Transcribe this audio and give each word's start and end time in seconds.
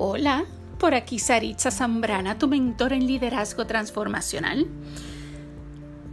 Hola, 0.00 0.44
por 0.78 0.94
aquí 0.94 1.18
Saritza 1.18 1.72
Zambrana, 1.72 2.38
tu 2.38 2.46
mentor 2.46 2.92
en 2.92 3.04
liderazgo 3.04 3.66
transformacional. 3.66 4.68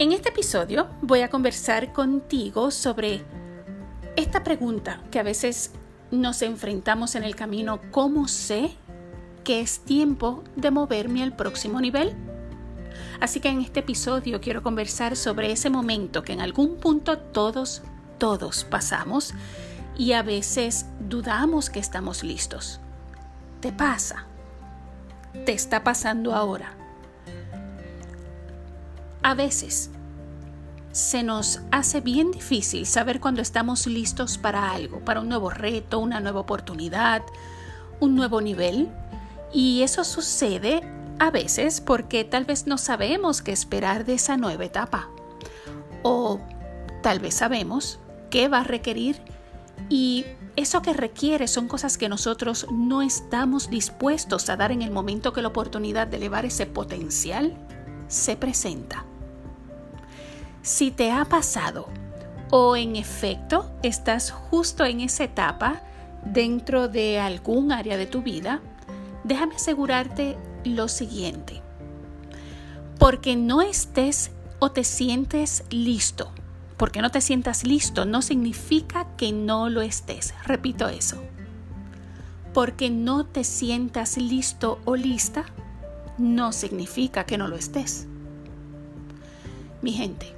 En 0.00 0.10
este 0.10 0.30
episodio 0.30 0.88
voy 1.02 1.20
a 1.20 1.30
conversar 1.30 1.92
contigo 1.92 2.72
sobre 2.72 3.22
esta 4.16 4.42
pregunta 4.42 5.04
que 5.12 5.20
a 5.20 5.22
veces 5.22 5.70
nos 6.10 6.42
enfrentamos 6.42 7.14
en 7.14 7.22
el 7.22 7.36
camino, 7.36 7.78
¿cómo 7.92 8.26
sé 8.26 8.72
que 9.44 9.60
es 9.60 9.78
tiempo 9.78 10.42
de 10.56 10.72
moverme 10.72 11.22
al 11.22 11.36
próximo 11.36 11.80
nivel? 11.80 12.12
Así 13.20 13.38
que 13.38 13.50
en 13.50 13.60
este 13.60 13.80
episodio 13.80 14.40
quiero 14.40 14.64
conversar 14.64 15.14
sobre 15.14 15.52
ese 15.52 15.70
momento 15.70 16.24
que 16.24 16.32
en 16.32 16.40
algún 16.40 16.78
punto 16.78 17.18
todos, 17.18 17.82
todos 18.18 18.64
pasamos 18.64 19.32
y 19.96 20.10
a 20.10 20.24
veces 20.24 20.86
dudamos 20.98 21.70
que 21.70 21.78
estamos 21.78 22.24
listos. 22.24 22.80
¿Te 23.66 23.72
pasa? 23.72 24.26
¿Te 25.44 25.52
está 25.52 25.82
pasando 25.82 26.36
ahora? 26.36 26.72
A 29.24 29.34
veces 29.34 29.90
se 30.92 31.24
nos 31.24 31.62
hace 31.72 32.00
bien 32.00 32.30
difícil 32.30 32.86
saber 32.86 33.18
cuando 33.18 33.42
estamos 33.42 33.88
listos 33.88 34.38
para 34.38 34.70
algo, 34.70 35.00
para 35.00 35.18
un 35.20 35.28
nuevo 35.28 35.50
reto, 35.50 35.98
una 35.98 36.20
nueva 36.20 36.38
oportunidad, 36.38 37.22
un 37.98 38.14
nuevo 38.14 38.40
nivel. 38.40 38.88
Y 39.52 39.82
eso 39.82 40.04
sucede 40.04 40.82
a 41.18 41.32
veces 41.32 41.80
porque 41.80 42.22
tal 42.22 42.44
vez 42.44 42.68
no 42.68 42.78
sabemos 42.78 43.42
qué 43.42 43.50
esperar 43.50 44.04
de 44.04 44.14
esa 44.14 44.36
nueva 44.36 44.64
etapa. 44.64 45.08
O 46.04 46.38
tal 47.02 47.18
vez 47.18 47.34
sabemos 47.34 47.98
qué 48.30 48.46
va 48.46 48.60
a 48.60 48.64
requerir 48.64 49.20
y 49.88 50.24
eso 50.56 50.80
que 50.80 50.94
requiere 50.94 51.48
son 51.48 51.68
cosas 51.68 51.98
que 51.98 52.08
nosotros 52.08 52.66
no 52.72 53.02
estamos 53.02 53.68
dispuestos 53.68 54.48
a 54.48 54.56
dar 54.56 54.72
en 54.72 54.80
el 54.80 54.90
momento 54.90 55.34
que 55.34 55.42
la 55.42 55.48
oportunidad 55.48 56.06
de 56.06 56.16
elevar 56.16 56.46
ese 56.46 56.64
potencial 56.64 57.54
se 58.08 58.36
presenta. 58.36 59.04
Si 60.62 60.90
te 60.90 61.12
ha 61.12 61.26
pasado 61.26 61.88
o 62.50 62.74
en 62.74 62.96
efecto 62.96 63.70
estás 63.82 64.30
justo 64.30 64.84
en 64.84 65.00
esa 65.00 65.24
etapa 65.24 65.82
dentro 66.24 66.88
de 66.88 67.20
algún 67.20 67.70
área 67.70 67.98
de 67.98 68.06
tu 68.06 68.22
vida, 68.22 68.60
déjame 69.24 69.56
asegurarte 69.56 70.38
lo 70.64 70.88
siguiente. 70.88 71.62
Porque 72.98 73.36
no 73.36 73.60
estés 73.60 74.30
o 74.58 74.70
te 74.70 74.84
sientes 74.84 75.64
listo 75.68 76.32
porque 76.76 77.00
no 77.00 77.10
te 77.10 77.20
sientas 77.20 77.64
listo 77.64 78.04
no 78.04 78.22
significa 78.22 79.06
que 79.16 79.32
no 79.32 79.68
lo 79.70 79.82
estés. 79.82 80.34
Repito 80.44 80.88
eso. 80.88 81.22
Porque 82.52 82.90
no 82.90 83.26
te 83.26 83.44
sientas 83.44 84.16
listo 84.16 84.80
o 84.84 84.96
lista 84.96 85.44
no 86.18 86.52
significa 86.52 87.24
que 87.24 87.38
no 87.38 87.48
lo 87.48 87.56
estés. 87.56 88.06
Mi 89.82 89.92
gente, 89.92 90.34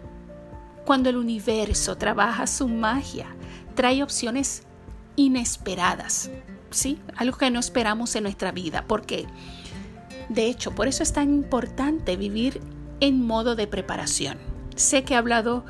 cuando 0.84 1.08
el 1.08 1.16
universo 1.16 1.96
trabaja 1.96 2.46
su 2.46 2.68
magia, 2.68 3.26
trae 3.74 4.02
opciones 4.02 4.64
inesperadas, 5.16 6.30
¿sí? 6.70 7.00
Algo 7.16 7.38
que 7.38 7.50
no 7.50 7.60
esperamos 7.60 8.14
en 8.16 8.24
nuestra 8.24 8.50
vida, 8.50 8.84
porque 8.86 9.26
de 10.28 10.46
hecho, 10.46 10.74
por 10.74 10.88
eso 10.88 11.02
es 11.02 11.12
tan 11.12 11.32
importante 11.32 12.16
vivir 12.16 12.60
en 13.00 13.24
modo 13.26 13.56
de 13.56 13.66
preparación. 13.66 14.36
Sé 14.76 15.02
que 15.02 15.14
he 15.14 15.16
hablado 15.16 15.64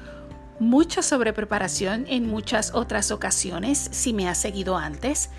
mucho 0.61 1.03
sobre 1.03 1.33
preparación 1.33 2.05
en 2.09 2.27
muchas 2.27 2.75
otras 2.75 3.11
ocasiones 3.11 3.89
si 3.93 4.13
me 4.13 4.29
has 4.29 4.39
seguido 4.39 4.77
antes. 4.77 5.31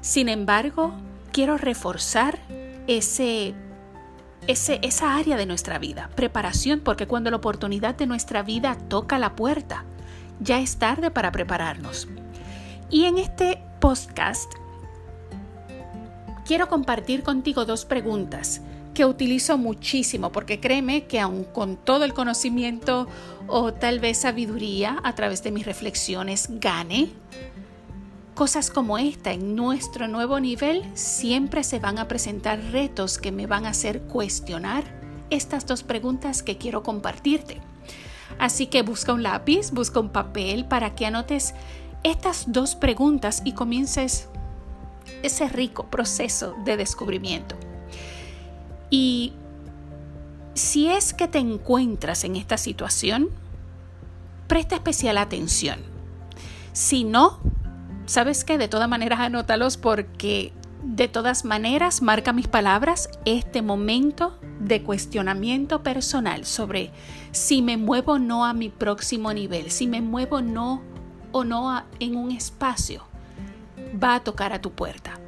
Sin 0.00 0.28
embargo, 0.28 0.92
quiero 1.32 1.58
reforzar 1.58 2.38
ese, 2.86 3.54
ese, 4.46 4.78
esa 4.82 5.16
área 5.16 5.36
de 5.36 5.46
nuestra 5.46 5.78
vida, 5.78 6.10
preparación, 6.14 6.80
porque 6.80 7.06
cuando 7.06 7.30
la 7.30 7.36
oportunidad 7.36 7.94
de 7.94 8.06
nuestra 8.06 8.42
vida 8.42 8.76
toca 8.88 9.18
la 9.18 9.34
puerta, 9.34 9.84
ya 10.40 10.60
es 10.60 10.78
tarde 10.78 11.10
para 11.10 11.32
prepararnos. 11.32 12.08
Y 12.90 13.04
en 13.04 13.18
este 13.18 13.62
podcast 13.80 14.50
quiero 16.46 16.68
compartir 16.68 17.22
contigo 17.22 17.64
dos 17.64 17.84
preguntas 17.84 18.62
que 18.98 19.04
utilizo 19.04 19.56
muchísimo, 19.58 20.32
porque 20.32 20.58
créeme 20.58 21.04
que 21.04 21.20
aun 21.20 21.44
con 21.44 21.76
todo 21.76 22.04
el 22.04 22.14
conocimiento 22.14 23.06
o 23.46 23.72
tal 23.72 24.00
vez 24.00 24.18
sabiduría 24.18 24.98
a 25.04 25.14
través 25.14 25.44
de 25.44 25.52
mis 25.52 25.64
reflexiones 25.64 26.48
gane, 26.58 27.08
cosas 28.34 28.72
como 28.72 28.98
esta 28.98 29.30
en 29.30 29.54
nuestro 29.54 30.08
nuevo 30.08 30.40
nivel 30.40 30.82
siempre 30.94 31.62
se 31.62 31.78
van 31.78 32.00
a 32.00 32.08
presentar 32.08 32.58
retos 32.72 33.18
que 33.18 33.30
me 33.30 33.46
van 33.46 33.66
a 33.66 33.68
hacer 33.68 34.00
cuestionar 34.00 34.82
estas 35.30 35.64
dos 35.64 35.84
preguntas 35.84 36.42
que 36.42 36.58
quiero 36.58 36.82
compartirte. 36.82 37.60
Así 38.40 38.66
que 38.66 38.82
busca 38.82 39.12
un 39.12 39.22
lápiz, 39.22 39.70
busca 39.70 40.00
un 40.00 40.08
papel 40.08 40.64
para 40.64 40.96
que 40.96 41.06
anotes 41.06 41.54
estas 42.02 42.50
dos 42.50 42.74
preguntas 42.74 43.42
y 43.44 43.52
comiences 43.52 44.26
ese 45.22 45.48
rico 45.48 45.84
proceso 45.84 46.56
de 46.64 46.76
descubrimiento. 46.76 47.67
Y 48.90 49.32
si 50.54 50.88
es 50.88 51.14
que 51.14 51.28
te 51.28 51.38
encuentras 51.38 52.24
en 52.24 52.36
esta 52.36 52.56
situación, 52.56 53.28
presta 54.46 54.76
especial 54.76 55.18
atención. 55.18 55.80
Si 56.72 57.04
no, 57.04 57.38
¿sabes 58.06 58.44
qué? 58.44 58.58
De 58.58 58.68
todas 58.68 58.88
maneras 58.88 59.20
anótalos 59.20 59.76
porque 59.76 60.52
de 60.82 61.08
todas 61.08 61.44
maneras 61.44 62.02
marca 62.02 62.32
mis 62.32 62.48
palabras 62.48 63.10
este 63.24 63.62
momento 63.62 64.38
de 64.60 64.82
cuestionamiento 64.82 65.82
personal 65.82 66.44
sobre 66.44 66.92
si 67.32 67.62
me 67.62 67.76
muevo 67.76 68.12
o 68.12 68.18
no 68.18 68.44
a 68.44 68.52
mi 68.52 68.68
próximo 68.68 69.32
nivel, 69.32 69.70
si 69.70 69.86
me 69.86 70.00
muevo 70.00 70.40
no 70.40 70.82
o 71.32 71.44
no 71.44 71.82
en 72.00 72.16
un 72.16 72.30
espacio, 72.30 73.04
va 74.02 74.14
a 74.14 74.20
tocar 74.20 74.52
a 74.52 74.60
tu 74.60 74.70
puerta 74.72 75.18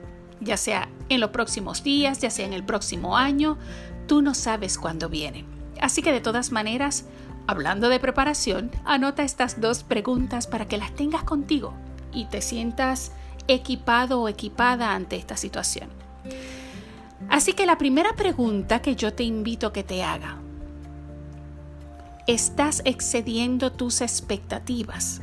ya 0.41 0.57
sea 0.57 0.89
en 1.11 1.21
los 1.21 1.31
próximos 1.31 1.83
días, 1.83 2.21
ya 2.21 2.31
sea 2.31 2.47
en 2.47 2.53
el 2.53 2.65
próximo 2.65 3.17
año, 3.17 3.59
tú 4.07 4.23
no 4.23 4.35
sabes 4.35 4.79
cuándo 4.79 5.09
viene. 5.09 5.45
Así 5.81 6.03
que 6.03 6.13
de 6.13 6.21
todas 6.21 6.53
maneras, 6.53 7.05
hablando 7.47 7.89
de 7.89 8.01
preparación, 8.01 8.71
anota 8.85 9.23
estas 9.23 9.61
dos 9.61 9.83
preguntas 9.83 10.47
para 10.47 10.67
que 10.67 10.79
las 10.79 10.95
tengas 10.95 11.25
contigo 11.25 11.75
y 12.13 12.27
te 12.27 12.41
sientas 12.41 13.13
equipado 13.49 14.21
o 14.21 14.29
equipada 14.29 14.95
ante 14.95 15.17
esta 15.17 15.37
situación. 15.37 15.91
Así 17.29 17.53
que 17.53 17.67
la 17.67 17.79
primera 17.79 18.15
pregunta 18.15 18.81
que 18.81 18.97
yo 18.97 19.13
te 19.13 19.25
invito 19.25 19.69
a 19.69 19.73
que 19.73 19.83
te 19.83 20.03
haga, 20.03 20.39
¿estás 22.27 22.83
excediendo 22.85 23.73
tus 23.73 24.01
expectativas? 24.01 25.23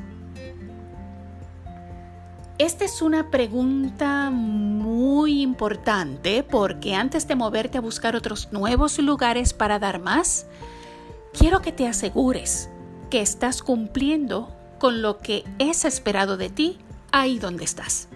Esta 2.59 2.85
es 2.85 3.03
una 3.03 3.29
pregunta 3.29 4.31
muy 4.31 5.43
importante 5.43 6.41
porque 6.41 6.95
antes 6.95 7.27
de 7.27 7.35
moverte 7.35 7.77
a 7.77 7.81
buscar 7.81 8.15
otros 8.15 8.51
nuevos 8.51 8.97
lugares 8.97 9.53
para 9.53 9.77
dar 9.77 9.99
más, 9.99 10.47
quiero 11.37 11.61
que 11.61 11.71
te 11.71 11.87
asegures 11.87 12.69
que 13.11 13.21
estás 13.21 13.61
cumpliendo 13.61 14.51
con 14.79 15.03
lo 15.03 15.19
que 15.19 15.43
es 15.59 15.85
esperado 15.85 16.35
de 16.35 16.49
ti 16.49 16.79
ahí 17.11 17.37
donde 17.37 17.63
estás. 17.63 18.07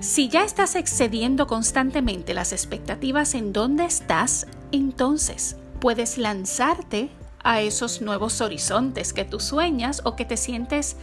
Si 0.00 0.30
ya 0.30 0.42
estás 0.42 0.74
excediendo 0.74 1.46
constantemente 1.46 2.32
las 2.32 2.54
expectativas 2.54 3.34
en 3.34 3.52
donde 3.52 3.84
estás, 3.84 4.46
entonces 4.72 5.56
puedes 5.78 6.16
lanzarte 6.16 7.10
a 7.42 7.60
esos 7.60 8.00
nuevos 8.00 8.40
horizontes 8.40 9.12
que 9.12 9.26
tú 9.26 9.40
sueñas 9.40 10.00
o 10.04 10.16
que 10.16 10.24
te 10.24 10.38
sientes 10.38 10.96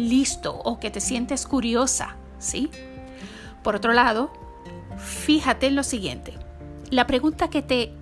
listo 0.00 0.54
o 0.54 0.80
que 0.80 0.90
te 0.90 1.00
sientes 1.00 1.46
curiosa, 1.46 2.16
¿sí? 2.38 2.70
Por 3.62 3.76
otro 3.76 3.92
lado, 3.92 4.32
fíjate 4.98 5.66
en 5.66 5.76
lo 5.76 5.82
siguiente. 5.82 6.34
La 6.90 7.06
pregunta 7.06 7.50
que 7.50 7.62
te 7.62 7.92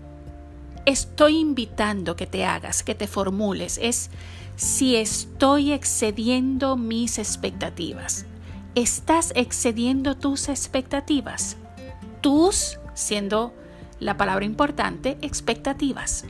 estoy 0.87 1.39
invitando 1.39 2.17
que 2.17 2.27
te 2.27 2.45
hagas, 2.45 2.83
que 2.83 2.95
te 2.95 3.07
formules, 3.07 3.79
es 3.83 4.11
si 4.57 4.97
estoy 4.97 5.73
excediendo 5.73 6.77
mis 6.77 7.19
expectativas. 7.19 8.27
¿Estás 8.75 9.33
excediendo 9.35 10.17
tus 10.17 10.49
expectativas? 10.49 11.57
Tus, 12.21 12.79
siendo 12.95 13.53
la 14.01 14.17
palabra 14.17 14.45
importante, 14.45 15.19
expectativas. 15.21 16.25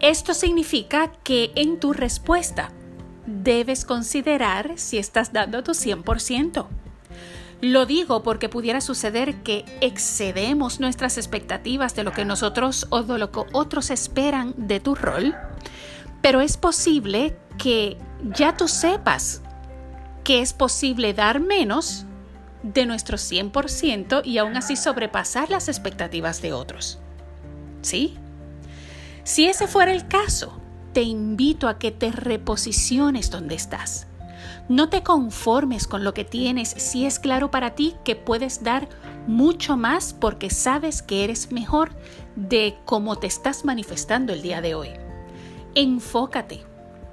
Esto 0.00 0.32
significa 0.32 1.12
que 1.24 1.50
en 1.56 1.80
tu 1.80 1.92
respuesta 1.92 2.70
debes 3.28 3.84
considerar 3.84 4.72
si 4.76 4.98
estás 4.98 5.32
dando 5.32 5.62
tu 5.62 5.72
100%. 5.72 6.66
Lo 7.60 7.86
digo 7.86 8.22
porque 8.22 8.48
pudiera 8.48 8.80
suceder 8.80 9.42
que 9.42 9.64
excedemos 9.80 10.80
nuestras 10.80 11.18
expectativas 11.18 11.94
de 11.94 12.04
lo 12.04 12.12
que 12.12 12.24
nosotros 12.24 12.86
o 12.90 13.02
de 13.02 13.18
lo 13.18 13.32
que 13.32 13.40
otros 13.52 13.90
esperan 13.90 14.54
de 14.56 14.80
tu 14.80 14.94
rol, 14.94 15.34
pero 16.22 16.40
es 16.40 16.56
posible 16.56 17.36
que 17.58 17.98
ya 18.36 18.56
tú 18.56 18.68
sepas 18.68 19.42
que 20.22 20.40
es 20.40 20.52
posible 20.52 21.14
dar 21.14 21.40
menos 21.40 22.04
de 22.62 22.86
nuestro 22.86 23.16
100% 23.16 24.22
y 24.24 24.38
aún 24.38 24.56
así 24.56 24.76
sobrepasar 24.76 25.50
las 25.50 25.68
expectativas 25.68 26.40
de 26.42 26.52
otros. 26.52 26.98
¿Sí? 27.82 28.16
Si 29.24 29.46
ese 29.46 29.66
fuera 29.66 29.92
el 29.92 30.06
caso, 30.06 30.60
te 30.92 31.02
invito 31.02 31.68
a 31.68 31.78
que 31.78 31.90
te 31.90 32.10
reposiciones 32.10 33.30
donde 33.30 33.54
estás. 33.54 34.06
No 34.68 34.90
te 34.90 35.02
conformes 35.02 35.86
con 35.86 36.04
lo 36.04 36.12
que 36.12 36.24
tienes 36.24 36.68
si 36.68 37.06
es 37.06 37.18
claro 37.18 37.50
para 37.50 37.74
ti 37.74 37.94
que 38.04 38.16
puedes 38.16 38.62
dar 38.62 38.88
mucho 39.26 39.76
más 39.76 40.12
porque 40.12 40.50
sabes 40.50 41.02
que 41.02 41.24
eres 41.24 41.52
mejor 41.52 41.90
de 42.36 42.76
cómo 42.84 43.16
te 43.16 43.26
estás 43.26 43.64
manifestando 43.64 44.32
el 44.32 44.42
día 44.42 44.60
de 44.60 44.74
hoy. 44.74 44.90
Enfócate 45.74 46.64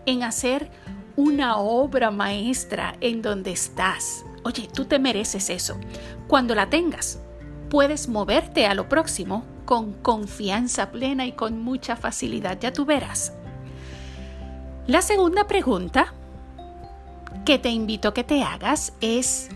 en 0.06 0.24
hacer 0.24 0.70
una 1.16 1.58
obra 1.58 2.12
maestra 2.12 2.96
en 3.00 3.22
donde 3.22 3.52
estás. 3.52 4.26
Oye, 4.44 4.68
tú 4.74 4.86
te 4.86 5.00
mereces 5.00 5.50
eso. 5.50 5.78
Cuando 6.28 6.56
la 6.56 6.70
tengas, 6.70 7.20
puedes 7.70 8.10
moverte 8.10 8.66
a 8.68 8.74
lo 8.74 8.90
próximo 8.90 9.46
con 9.64 9.94
confianza 9.94 10.92
plena 10.92 11.26
y 11.26 11.32
con 11.32 11.62
mucha 11.64 11.96
facilidad. 11.96 12.60
Ya 12.60 12.74
tú 12.74 12.86
verás. 12.86 13.34
La 14.88 15.02
segunda 15.02 15.48
pregunta 15.48 16.14
que 17.44 17.58
te 17.58 17.70
invito 17.70 18.10
a 18.10 18.14
que 18.14 18.24
te 18.24 18.44
hagas 18.44 18.94
es, 19.02 19.50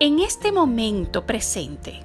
en 0.00 0.20
este 0.20 0.52
momento 0.52 1.26
presente, 1.26 2.00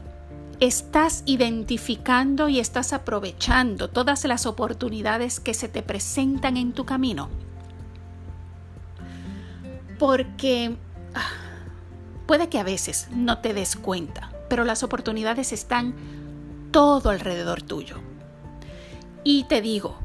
¿estás 0.60 1.24
identificando 1.26 2.50
y 2.50 2.60
estás 2.60 2.92
aprovechando 2.92 3.90
todas 3.90 4.26
las 4.26 4.46
oportunidades 4.46 5.40
que 5.40 5.54
se 5.54 5.70
te 5.70 5.84
presentan 5.84 6.58
en 6.58 6.74
tu 6.74 6.86
camino? 6.86 7.30
Porque 9.98 10.76
ah, 11.16 11.32
puede 12.26 12.50
que 12.50 12.60
a 12.60 12.64
veces 12.64 13.08
no 13.10 13.38
te 13.38 13.54
des 13.54 13.78
cuenta, 13.78 14.34
pero 14.50 14.66
las 14.66 14.84
oportunidades 14.84 15.54
están 15.54 15.96
todo 16.72 17.10
alrededor 17.10 17.62
tuyo. 17.62 18.02
Y 19.24 19.46
te 19.46 19.62
digo, 19.62 19.98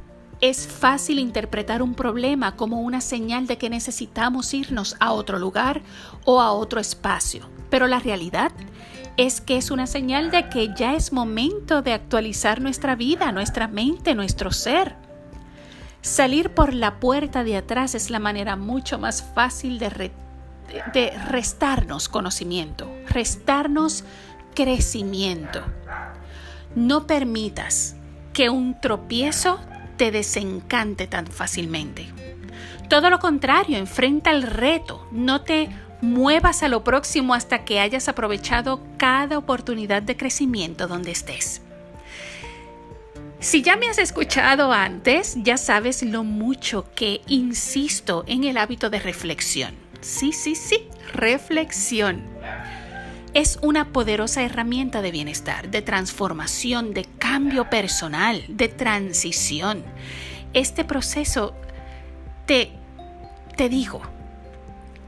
es 0.42 0.66
fácil 0.66 1.20
interpretar 1.20 1.82
un 1.82 1.94
problema 1.94 2.56
como 2.56 2.80
una 2.80 3.00
señal 3.00 3.46
de 3.46 3.58
que 3.58 3.70
necesitamos 3.70 4.52
irnos 4.52 4.96
a 4.98 5.12
otro 5.12 5.38
lugar 5.38 5.82
o 6.24 6.40
a 6.40 6.50
otro 6.50 6.80
espacio, 6.80 7.48
pero 7.70 7.86
la 7.86 8.00
realidad 8.00 8.50
es 9.16 9.40
que 9.40 9.56
es 9.56 9.70
una 9.70 9.86
señal 9.86 10.32
de 10.32 10.48
que 10.48 10.74
ya 10.74 10.94
es 10.94 11.12
momento 11.12 11.80
de 11.80 11.92
actualizar 11.92 12.60
nuestra 12.60 12.96
vida, 12.96 13.30
nuestra 13.30 13.68
mente, 13.68 14.16
nuestro 14.16 14.50
ser. 14.50 14.96
Salir 16.00 16.50
por 16.50 16.74
la 16.74 16.98
puerta 16.98 17.44
de 17.44 17.56
atrás 17.56 17.94
es 17.94 18.10
la 18.10 18.18
manera 18.18 18.56
mucho 18.56 18.98
más 18.98 19.22
fácil 19.22 19.78
de, 19.78 20.10
de 20.92 21.10
restarnos 21.28 22.08
conocimiento, 22.08 22.90
restarnos 23.06 24.02
crecimiento. 24.56 25.62
No 26.74 27.06
permitas 27.06 27.94
que 28.32 28.50
un 28.50 28.80
tropiezo 28.80 29.60
te 29.96 30.10
desencante 30.10 31.06
tan 31.06 31.26
fácilmente. 31.26 32.08
Todo 32.88 33.10
lo 33.10 33.18
contrario, 33.18 33.78
enfrenta 33.78 34.30
el 34.30 34.42
reto, 34.42 35.06
no 35.10 35.42
te 35.42 35.70
muevas 36.00 36.62
a 36.62 36.68
lo 36.68 36.84
próximo 36.84 37.32
hasta 37.32 37.64
que 37.64 37.80
hayas 37.80 38.08
aprovechado 38.08 38.80
cada 38.98 39.38
oportunidad 39.38 40.02
de 40.02 40.16
crecimiento 40.16 40.88
donde 40.88 41.12
estés. 41.12 41.62
Si 43.40 43.62
ya 43.62 43.76
me 43.76 43.88
has 43.88 43.98
escuchado 43.98 44.72
antes, 44.72 45.36
ya 45.38 45.56
sabes 45.56 46.02
lo 46.02 46.22
mucho 46.22 46.86
que 46.94 47.22
insisto 47.26 48.24
en 48.26 48.44
el 48.44 48.56
hábito 48.56 48.90
de 48.90 49.00
reflexión. 49.00 49.74
Sí, 50.00 50.32
sí, 50.32 50.54
sí, 50.54 50.88
reflexión 51.12 52.31
es 53.34 53.58
una 53.62 53.92
poderosa 53.92 54.42
herramienta 54.42 55.00
de 55.00 55.10
bienestar, 55.10 55.70
de 55.70 55.82
transformación, 55.82 56.92
de 56.92 57.04
cambio 57.04 57.70
personal, 57.70 58.44
de 58.48 58.68
transición. 58.68 59.84
Este 60.52 60.84
proceso, 60.84 61.54
te, 62.46 62.72
te 63.56 63.68
digo, 63.70 64.02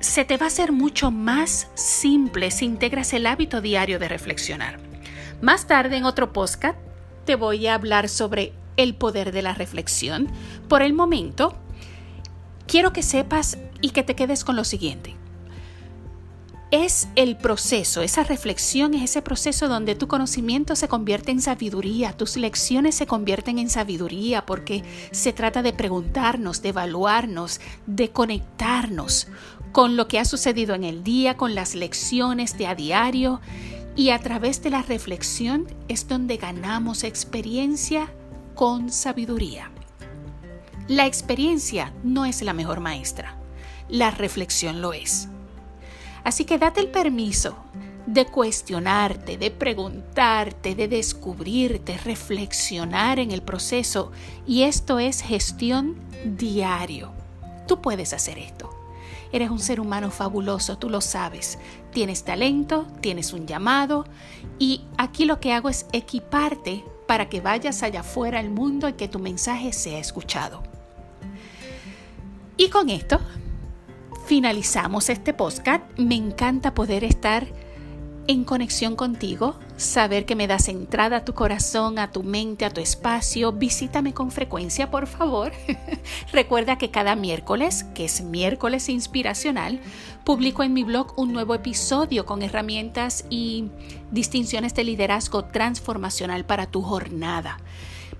se 0.00 0.24
te 0.24 0.38
va 0.38 0.46
a 0.46 0.48
hacer 0.48 0.72
mucho 0.72 1.10
más 1.10 1.68
simple 1.74 2.50
si 2.50 2.64
integras 2.64 3.12
el 3.12 3.26
hábito 3.26 3.60
diario 3.60 3.98
de 3.98 4.08
reflexionar. 4.08 4.78
Más 5.42 5.66
tarde 5.66 5.96
en 5.96 6.04
otro 6.04 6.32
podcast 6.32 6.78
te 7.26 7.36
voy 7.36 7.66
a 7.66 7.74
hablar 7.74 8.08
sobre 8.08 8.54
el 8.76 8.94
poder 8.94 9.32
de 9.32 9.42
la 9.42 9.52
reflexión. 9.52 10.28
Por 10.68 10.80
el 10.80 10.94
momento, 10.94 11.56
quiero 12.66 12.92
que 12.92 13.02
sepas 13.02 13.58
y 13.82 13.90
que 13.90 14.02
te 14.02 14.16
quedes 14.16 14.44
con 14.44 14.56
lo 14.56 14.64
siguiente 14.64 15.14
es 16.70 17.08
el 17.14 17.36
proceso, 17.36 18.02
esa 18.02 18.24
reflexión 18.24 18.94
es 18.94 19.02
ese 19.02 19.22
proceso 19.22 19.68
donde 19.68 19.94
tu 19.94 20.08
conocimiento 20.08 20.74
se 20.76 20.88
convierte 20.88 21.30
en 21.30 21.40
sabiduría, 21.40 22.12
tus 22.12 22.36
lecciones 22.36 22.94
se 22.94 23.06
convierten 23.06 23.58
en 23.58 23.70
sabiduría 23.70 24.44
porque 24.44 24.82
se 25.12 25.32
trata 25.32 25.62
de 25.62 25.72
preguntarnos, 25.72 26.62
de 26.62 26.70
evaluarnos, 26.70 27.60
de 27.86 28.10
conectarnos 28.10 29.28
con 29.72 29.96
lo 29.96 30.08
que 30.08 30.18
ha 30.18 30.24
sucedido 30.24 30.74
en 30.74 30.84
el 30.84 31.04
día, 31.04 31.36
con 31.36 31.54
las 31.54 31.74
lecciones 31.74 32.56
de 32.58 32.66
a 32.66 32.74
diario 32.74 33.40
y 33.96 34.10
a 34.10 34.18
través 34.18 34.62
de 34.62 34.70
la 34.70 34.82
reflexión 34.82 35.66
es 35.88 36.08
donde 36.08 36.36
ganamos 36.36 37.04
experiencia 37.04 38.12
con 38.54 38.90
sabiduría. 38.90 39.70
La 40.88 41.06
experiencia 41.06 41.92
no 42.02 42.24
es 42.24 42.42
la 42.42 42.52
mejor 42.52 42.80
maestra, 42.80 43.36
la 43.88 44.10
reflexión 44.10 44.82
lo 44.82 44.92
es. 44.92 45.28
Así 46.24 46.44
que 46.44 46.58
date 46.58 46.80
el 46.80 46.88
permiso 46.88 47.56
de 48.06 48.26
cuestionarte, 48.26 49.38
de 49.38 49.50
preguntarte, 49.50 50.74
de 50.74 50.88
descubrirte, 50.88 51.96
reflexionar 51.98 53.18
en 53.18 53.30
el 53.30 53.42
proceso. 53.42 54.10
Y 54.46 54.62
esto 54.62 54.98
es 54.98 55.22
gestión 55.22 55.96
diario. 56.24 57.12
Tú 57.66 57.80
puedes 57.80 58.12
hacer 58.12 58.38
esto. 58.38 58.70
Eres 59.32 59.50
un 59.50 59.58
ser 59.58 59.80
humano 59.80 60.10
fabuloso, 60.10 60.78
tú 60.78 60.88
lo 60.88 61.00
sabes. 61.00 61.58
Tienes 61.92 62.24
talento, 62.24 62.86
tienes 63.00 63.32
un 63.32 63.46
llamado 63.46 64.04
y 64.58 64.82
aquí 64.96 65.24
lo 65.24 65.40
que 65.40 65.52
hago 65.52 65.68
es 65.68 65.86
equiparte 65.92 66.84
para 67.08 67.28
que 67.28 67.40
vayas 67.40 67.82
allá 67.82 68.00
afuera 68.00 68.38
al 68.38 68.50
mundo 68.50 68.88
y 68.88 68.92
que 68.92 69.08
tu 69.08 69.18
mensaje 69.18 69.72
sea 69.72 69.98
escuchado. 69.98 70.62
Y 72.56 72.68
con 72.68 72.90
esto 72.90 73.18
finalizamos 74.26 75.10
este 75.10 75.34
podcast. 75.34 75.82
Me 75.98 76.14
encanta 76.14 76.74
poder 76.74 77.04
estar 77.04 77.46
en 78.26 78.44
conexión 78.44 78.96
contigo, 78.96 79.54
saber 79.76 80.24
que 80.24 80.34
me 80.34 80.46
das 80.46 80.68
entrada 80.68 81.18
a 81.18 81.24
tu 81.26 81.34
corazón, 81.34 81.98
a 81.98 82.10
tu 82.10 82.22
mente, 82.22 82.64
a 82.64 82.70
tu 82.70 82.80
espacio. 82.80 83.52
Visítame 83.52 84.14
con 84.14 84.30
frecuencia, 84.30 84.90
por 84.90 85.06
favor. 85.06 85.52
Recuerda 86.32 86.78
que 86.78 86.90
cada 86.90 87.16
miércoles, 87.16 87.84
que 87.94 88.06
es 88.06 88.22
miércoles 88.22 88.88
inspiracional, 88.88 89.78
publico 90.24 90.62
en 90.62 90.72
mi 90.72 90.84
blog 90.84 91.12
un 91.18 91.34
nuevo 91.34 91.54
episodio 91.54 92.24
con 92.24 92.42
herramientas 92.42 93.26
y 93.28 93.68
distinciones 94.10 94.74
de 94.74 94.84
liderazgo 94.84 95.44
transformacional 95.44 96.46
para 96.46 96.66
tu 96.66 96.80
jornada. 96.80 97.58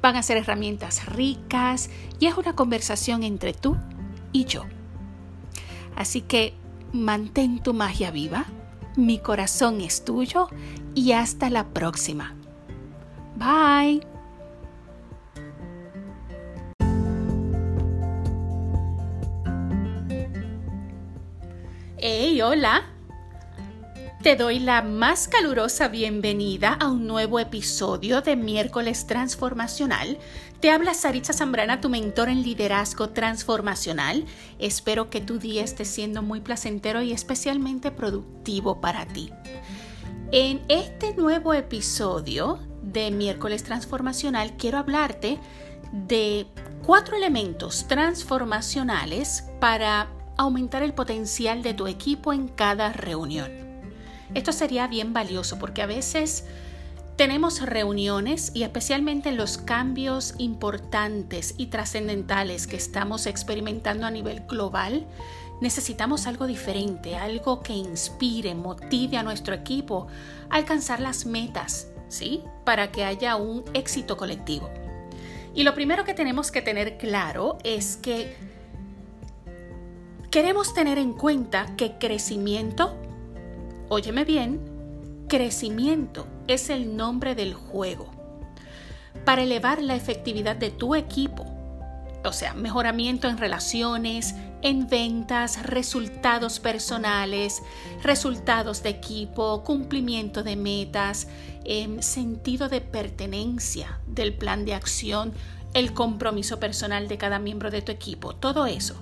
Van 0.03 0.17
a 0.17 0.23
ser 0.23 0.37
herramientas 0.37 1.07
ricas 1.07 1.89
y 2.21 2.27
es 2.27 2.37
una 2.37 2.55
conversación 2.55 3.23
entre 3.23 3.55
tú 3.55 3.79
y 4.33 4.45
yo. 4.45 4.65
Así 5.97 6.21
que 6.23 6.55
mantén 6.93 7.63
tu 7.63 7.75
magia 7.75 8.11
viva, 8.11 8.47
mi 8.97 9.19
corazón 9.19 9.81
es 9.81 10.05
tuyo 10.05 10.49
y 10.95 11.13
hasta 11.13 11.51
la 11.51 11.65
próxima. 11.65 12.35
Bye. 13.37 14.01
Hey, 21.99 22.41
hola. 22.43 22.94
Te 24.25 24.37
doy 24.37 24.59
la 24.59 24.81
más 24.81 25.29
calurosa 25.29 25.89
bienvenida 25.89 26.73
a 26.81 26.89
un 26.89 27.07
nuevo 27.07 27.39
episodio 27.39 28.23
de 28.23 28.37
Miércoles 28.37 29.07
Transformacional. 29.07 30.17
Te 30.61 30.71
habla 30.71 30.95
Saritza 30.95 31.35
Zambrana, 31.35 31.83
tu 31.83 31.91
mentor 31.91 32.31
en 32.31 32.41
liderazgo 32.41 33.11
transformacional. 33.11 34.25
Espero 34.59 35.11
que 35.11 35.21
tu 35.21 35.39
día 35.39 35.63
esté 35.63 35.85
siendo 35.85 36.23
muy 36.23 36.41
placentero 36.41 37.03
y 37.03 37.13
especialmente 37.13 37.91
productivo 37.91 38.81
para 38.81 39.05
ti. 39.05 39.31
En 40.33 40.63
este 40.69 41.13
nuevo 41.13 41.53
episodio 41.53 42.61
de 42.81 43.11
Miércoles 43.11 43.63
Transformacional 43.63 44.57
quiero 44.57 44.79
hablarte 44.79 45.39
de 45.93 46.47
cuatro 46.87 47.15
elementos 47.15 47.87
transformacionales 47.89 49.45
para 49.61 50.09
aumentar 50.39 50.83
el 50.83 50.95
potencial 50.95 51.63
de 51.63 51.75
tu 51.75 51.87
equipo 51.87 52.33
en 52.33 52.49
cada 52.49 52.91
reunión. 52.91 53.64
Esto 54.35 54.53
sería 54.53 54.87
bien 54.87 55.13
valioso 55.13 55.59
porque 55.59 55.83
a 55.83 55.87
veces 55.87 56.45
tenemos 57.17 57.61
reuniones 57.63 58.51
y 58.55 58.65
especialmente 58.65 59.29
en 59.29 59.37
los 59.37 59.59
cambios 59.59 60.35
importantes 60.39 61.55
y 61.57 61.67
trascendentales 61.67 62.67
que 62.67 62.77
estamos 62.77 63.27
experimentando 63.27 64.07
a 64.07 64.11
nivel 64.11 64.41
global, 64.49 65.07
necesitamos 65.61 66.27
algo 66.27 66.47
diferente, 66.47 67.17
algo 67.17 67.63
que 67.63 67.73
inspire, 67.73 68.55
motive 68.55 69.17
a 69.17 69.23
nuestro 69.23 69.55
equipo 69.55 70.09
a 70.51 70.57
alcanzar 70.57 71.01
las 71.01 71.25
metas, 71.25 71.89
¿sí? 72.09 72.43
Para 72.65 72.91
que 72.91 73.05
haya 73.05 73.37
un 73.37 73.65
éxito 73.75 74.17
colectivo. 74.17 74.69
Y 75.55 75.63
lo 75.63 75.75
primero 75.75 76.05
que 76.05 76.15
tenemos 76.15 76.51
que 76.51 76.63
tener 76.63 76.99
claro 76.99 77.59
es 77.63 77.97
que 77.97 78.35
queremos 80.33 80.75
tener 80.75 80.99
en 80.99 81.13
cuenta 81.13 81.77
que 81.77 81.97
crecimiento, 81.99 82.97
óyeme 83.95 84.25
bien, 84.25 84.61
crecimiento 85.29 86.27
es 86.49 86.69
el 86.69 86.97
nombre 86.97 87.35
del 87.35 87.55
juego. 87.55 88.11
Para 89.25 89.43
elevar 89.43 89.81
la 89.81 89.95
efectividad 89.95 90.57
de 90.57 90.71
tu 90.71 90.97
equipo, 90.97 91.47
o 92.25 92.33
sea, 92.33 92.55
mejoramiento 92.55 93.29
en 93.29 93.39
relaciones, 93.39 94.35
en 94.63 94.89
ventas, 94.89 95.63
resultados 95.63 96.59
personales, 96.59 97.63
resultados 98.03 98.83
de 98.83 98.91
equipo, 98.91 99.63
cumplimiento 99.63 100.43
de 100.43 100.57
metas, 100.57 101.29
em, 101.65 102.03
sentido 102.03 102.69
de 102.69 102.81
pertenencia 102.81 104.01
del 104.09 104.35
plan 104.35 104.65
de 104.65 104.75
acción, 104.75 105.33
el 105.73 105.93
compromiso 105.93 106.59
personal 106.59 107.07
de 107.07 107.19
cada 107.19 107.39
miembro 107.39 107.71
de 107.71 107.83
tu 107.83 107.93
equipo, 107.93 108.35
todo 108.35 108.67
eso. 108.67 108.97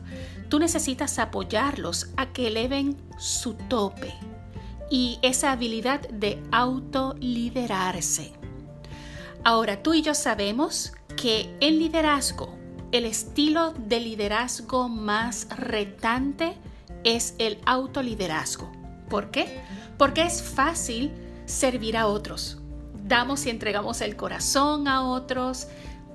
Tú 0.51 0.59
necesitas 0.59 1.19
apoyarlos 1.19 2.11
a 2.17 2.33
que 2.33 2.49
eleven 2.49 2.97
su 3.19 3.55
tope 3.55 4.13
y 4.93 5.19
esa 5.23 5.51
habilidad 5.51 6.09
de 6.11 6.41
autoliderarse. 6.53 8.33
Ahora, 9.43 9.83
tú 9.83 9.95
y 9.95 10.03
yo 10.03 10.15
sabemos 10.15 10.93
que 11.17 11.53
el 11.61 11.81
liderazgo 11.81 12.63
el 12.93 13.07
estilo 13.07 13.73
de 13.73 14.01
liderazgo 14.01 14.91
más 14.91 15.49
retante 15.57 16.55
es 17.05 17.35
el 17.39 17.59
autoliderazgo. 17.65 18.71
¿Por 19.09 19.31
qué? 19.31 19.63
Porque 19.97 20.23
es 20.23 20.43
fácil 20.43 21.11
servir 21.47 21.97
a 21.97 22.07
otros. 22.07 22.59
Damos 23.03 23.47
y 23.47 23.51
entregamos 23.51 24.03
el 24.03 24.15
corazón 24.15 24.89
a 24.89 25.09
otros, 25.09 25.69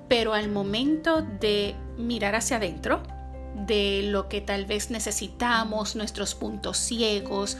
pero 0.07 0.35
al 0.35 0.49
momento 0.49 1.23
de 1.23 1.75
mirar 1.97 2.35
hacia 2.35 2.57
adentro, 2.57 3.01
de 3.65 4.03
lo 4.03 4.29
que 4.29 4.41
tal 4.41 4.67
vez 4.67 4.91
necesitamos, 4.91 5.95
nuestros 5.95 6.35
puntos 6.35 6.77
ciegos, 6.77 7.57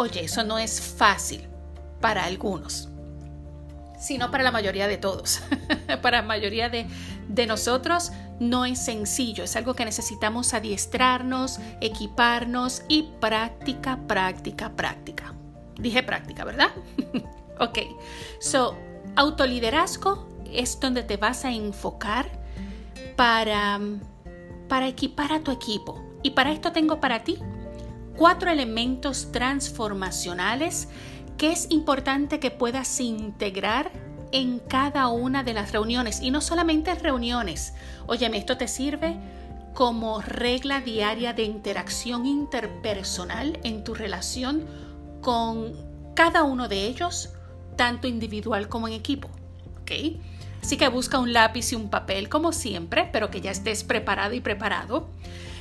oye, 0.00 0.24
eso 0.24 0.42
no 0.44 0.58
es 0.58 0.80
fácil 0.80 1.46
para 2.00 2.24
algunos 2.24 2.88
sino 4.00 4.30
para 4.30 4.42
la 4.42 4.50
mayoría 4.50 4.88
de 4.88 4.96
todos. 4.96 5.42
para 6.02 6.22
la 6.22 6.26
mayoría 6.26 6.70
de, 6.70 6.86
de 7.28 7.46
nosotros 7.46 8.12
no 8.40 8.64
es 8.64 8.82
sencillo, 8.82 9.44
es 9.44 9.54
algo 9.56 9.74
que 9.74 9.84
necesitamos 9.84 10.54
adiestrarnos, 10.54 11.60
equiparnos 11.82 12.82
y 12.88 13.10
práctica, 13.20 13.98
práctica, 14.08 14.74
práctica. 14.74 15.34
Dije 15.78 16.02
práctica, 16.02 16.44
¿verdad? 16.44 16.70
ok, 17.60 17.78
so, 18.40 18.74
autoliderazgo 19.16 20.26
es 20.50 20.80
donde 20.80 21.02
te 21.02 21.18
vas 21.18 21.44
a 21.44 21.52
enfocar 21.52 22.30
para, 23.16 23.78
para 24.66 24.88
equipar 24.88 25.30
a 25.32 25.40
tu 25.40 25.50
equipo. 25.50 26.02
Y 26.22 26.30
para 26.30 26.52
esto 26.52 26.72
tengo 26.72 27.00
para 27.00 27.22
ti 27.22 27.38
cuatro 28.20 28.50
elementos 28.50 29.32
transformacionales 29.32 30.88
que 31.38 31.52
es 31.52 31.70
importante 31.70 32.38
que 32.38 32.50
puedas 32.50 33.00
integrar 33.00 33.90
en 34.30 34.58
cada 34.58 35.08
una 35.08 35.42
de 35.42 35.54
las 35.54 35.72
reuniones 35.72 36.20
y 36.20 36.30
no 36.30 36.42
solamente 36.42 36.94
reuniones. 36.96 37.72
Óyeme, 38.06 38.36
esto 38.36 38.58
te 38.58 38.68
sirve 38.68 39.16
como 39.72 40.20
regla 40.20 40.82
diaria 40.82 41.32
de 41.32 41.44
interacción 41.44 42.26
interpersonal 42.26 43.58
en 43.64 43.84
tu 43.84 43.94
relación 43.94 44.66
con 45.22 45.72
cada 46.14 46.42
uno 46.42 46.68
de 46.68 46.88
ellos, 46.88 47.30
tanto 47.76 48.06
individual 48.06 48.68
como 48.68 48.86
en 48.86 48.92
equipo. 48.92 49.30
¿Ok? 49.80 49.92
Así 50.62 50.76
que 50.76 50.88
busca 50.88 51.18
un 51.18 51.32
lápiz 51.32 51.72
y 51.72 51.74
un 51.74 51.88
papel 51.88 52.28
como 52.28 52.52
siempre, 52.52 53.08
pero 53.14 53.30
que 53.30 53.40
ya 53.40 53.50
estés 53.50 53.82
preparado 53.82 54.34
y 54.34 54.42
preparado. 54.42 55.08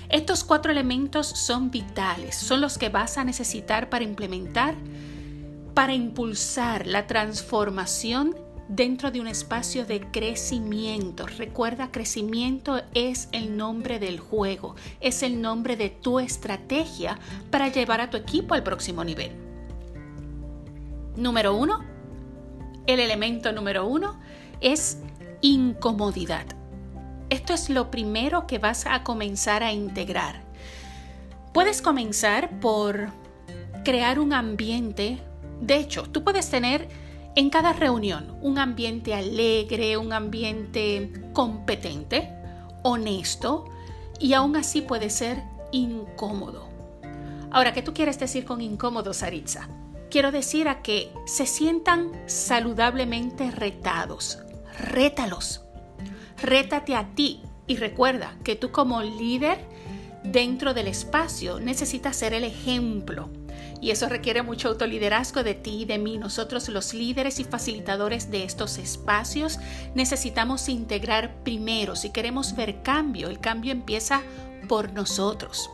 Estos 0.10 0.44
cuatro 0.44 0.72
elementos 0.72 1.28
son 1.28 1.72
vitales, 1.72 2.36
son 2.36 2.62
los 2.62 2.78
que 2.78 2.90
vas 2.90 3.18
a 3.18 3.24
necesitar 3.24 3.90
para 3.90 4.04
implementar 4.04 4.76
para 5.80 5.94
impulsar 5.94 6.88
la 6.88 7.08
transformación 7.08 8.36
dentro 8.68 9.12
de 9.12 9.22
un 9.22 9.28
espacio 9.28 9.86
de 9.86 10.02
crecimiento. 10.12 11.26
Recuerda, 11.26 11.90
crecimiento 11.90 12.82
es 12.94 13.30
el 13.32 13.56
nombre 13.56 13.98
del 13.98 14.20
juego, 14.20 14.76
es 15.00 15.24
el 15.24 15.42
nombre 15.42 15.78
de 15.78 15.90
tu 15.90 16.20
estrategia 16.20 17.18
para 17.50 17.70
llevar 17.70 18.02
a 18.02 18.10
tu 18.10 18.18
equipo 18.18 18.56
al 18.56 18.64
próximo 18.64 19.06
nivel. 19.06 19.32
Número 21.16 21.56
uno, 21.56 21.80
el 22.86 23.00
elemento 23.00 23.54
número 23.54 23.88
uno 23.88 24.20
es 24.60 24.98
incomodidad. 25.40 26.59
Esto 27.30 27.54
es 27.54 27.70
lo 27.70 27.92
primero 27.92 28.48
que 28.48 28.58
vas 28.58 28.86
a 28.86 29.04
comenzar 29.04 29.64
a 29.64 29.72
integrar. 29.72 30.42
Puedes 31.54 31.82
comenzar 31.82 32.60
por 32.60 33.10
crear 33.84 34.20
un 34.20 34.34
ambiente 34.34 35.20
de 35.62 35.76
hecho, 35.76 36.04
tú 36.04 36.24
puedes 36.24 36.50
tener 36.50 36.88
en 37.36 37.50
cada 37.50 37.74
reunión 37.74 38.38
un 38.42 38.58
ambiente 38.58 39.14
alegre, 39.14 39.98
un 39.98 40.14
ambiente 40.14 41.12
competente, 41.34 42.30
honesto 42.84 43.66
y 44.20 44.34
aún 44.34 44.56
así 44.56 44.82
puede 44.82 45.10
ser 45.10 45.44
incómodo. 45.72 46.70
Ahora, 47.52 47.74
¿qué 47.74 47.82
tú 47.82 47.94
quieres 47.94 48.20
decir 48.20 48.46
con 48.46 48.62
incómodo, 48.62 49.14
Saritza? 49.14 49.68
Quiero 50.10 50.32
decir 50.32 50.68
a 50.68 50.82
que 50.82 51.12
se 51.26 51.46
sientan 51.46 52.12
saludablemente 52.26 53.52
retados. 53.52 54.40
Rétalos. 54.80 55.69
Rétate 56.42 56.96
a 56.96 57.08
ti 57.16 57.42
y 57.68 57.78
recuerda 57.78 58.36
que 58.44 58.56
tú 58.56 58.72
como 58.72 59.02
líder 59.02 59.60
dentro 60.24 60.74
del 60.74 60.88
espacio 60.88 61.60
necesitas 61.60 62.16
ser 62.16 62.34
el 62.34 62.44
ejemplo 62.44 63.30
y 63.82 63.92
eso 63.92 64.10
requiere 64.10 64.42
mucho 64.42 64.70
autoliderazgo 64.70 65.44
de 65.44 65.54
ti 65.54 65.82
y 65.82 65.86
de 65.86 65.98
mí. 65.98 66.18
Nosotros 66.18 66.68
los 66.70 66.94
líderes 66.94 67.40
y 67.40 67.46
facilitadores 67.46 68.30
de 68.30 68.44
estos 68.44 68.78
espacios 68.78 69.60
necesitamos 69.96 70.68
integrar 70.68 71.44
primero. 71.44 71.96
Si 71.96 72.10
queremos 72.10 72.56
ver 72.56 72.82
cambio, 72.84 73.30
el 73.30 73.40
cambio 73.40 73.72
empieza 73.72 74.22
por 74.68 74.92
nosotros. 74.94 75.70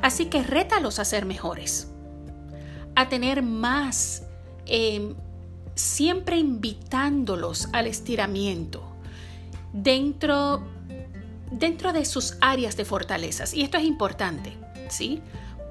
Así 0.00 0.26
que 0.26 0.42
rétalos 0.42 0.98
a 0.98 1.04
ser 1.04 1.24
mejores, 1.24 1.88
a 2.94 3.08
tener 3.08 3.42
más, 3.42 4.22
em, 4.66 5.14
siempre 5.74 6.36
invitándolos 6.36 7.68
al 7.72 7.86
estiramiento 7.86 8.93
dentro, 9.74 10.62
dentro 11.50 11.92
de 11.92 12.06
sus 12.06 12.38
áreas 12.40 12.78
de 12.78 12.86
fortalezas. 12.86 13.52
Y 13.52 13.62
esto 13.62 13.76
es 13.76 13.84
importante, 13.84 14.56
¿sí? 14.88 15.20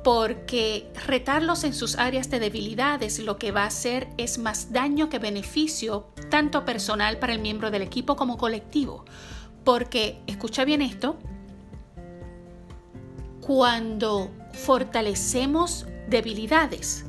porque 0.03 0.91
retarlos 1.07 1.63
en 1.63 1.73
sus 1.73 1.97
áreas 1.97 2.29
de 2.29 2.39
debilidades 2.39 3.19
lo 3.19 3.37
que 3.37 3.51
va 3.51 3.63
a 3.63 3.67
hacer 3.67 4.09
es 4.17 4.37
más 4.37 4.73
daño 4.73 5.09
que 5.09 5.17
beneficio, 5.17 6.09
tanto 6.29 6.65
personal 6.65 7.17
para 7.19 7.33
el 7.33 7.39
miembro 7.39 7.71
del 7.71 7.81
equipo 7.81 8.15
como 8.15 8.37
colectivo. 8.37 9.05
Porque, 9.63 10.21
escucha 10.27 10.65
bien 10.65 10.81
esto, 10.81 11.17
cuando 13.39 14.29
fortalecemos 14.51 15.85
debilidades, 16.09 17.05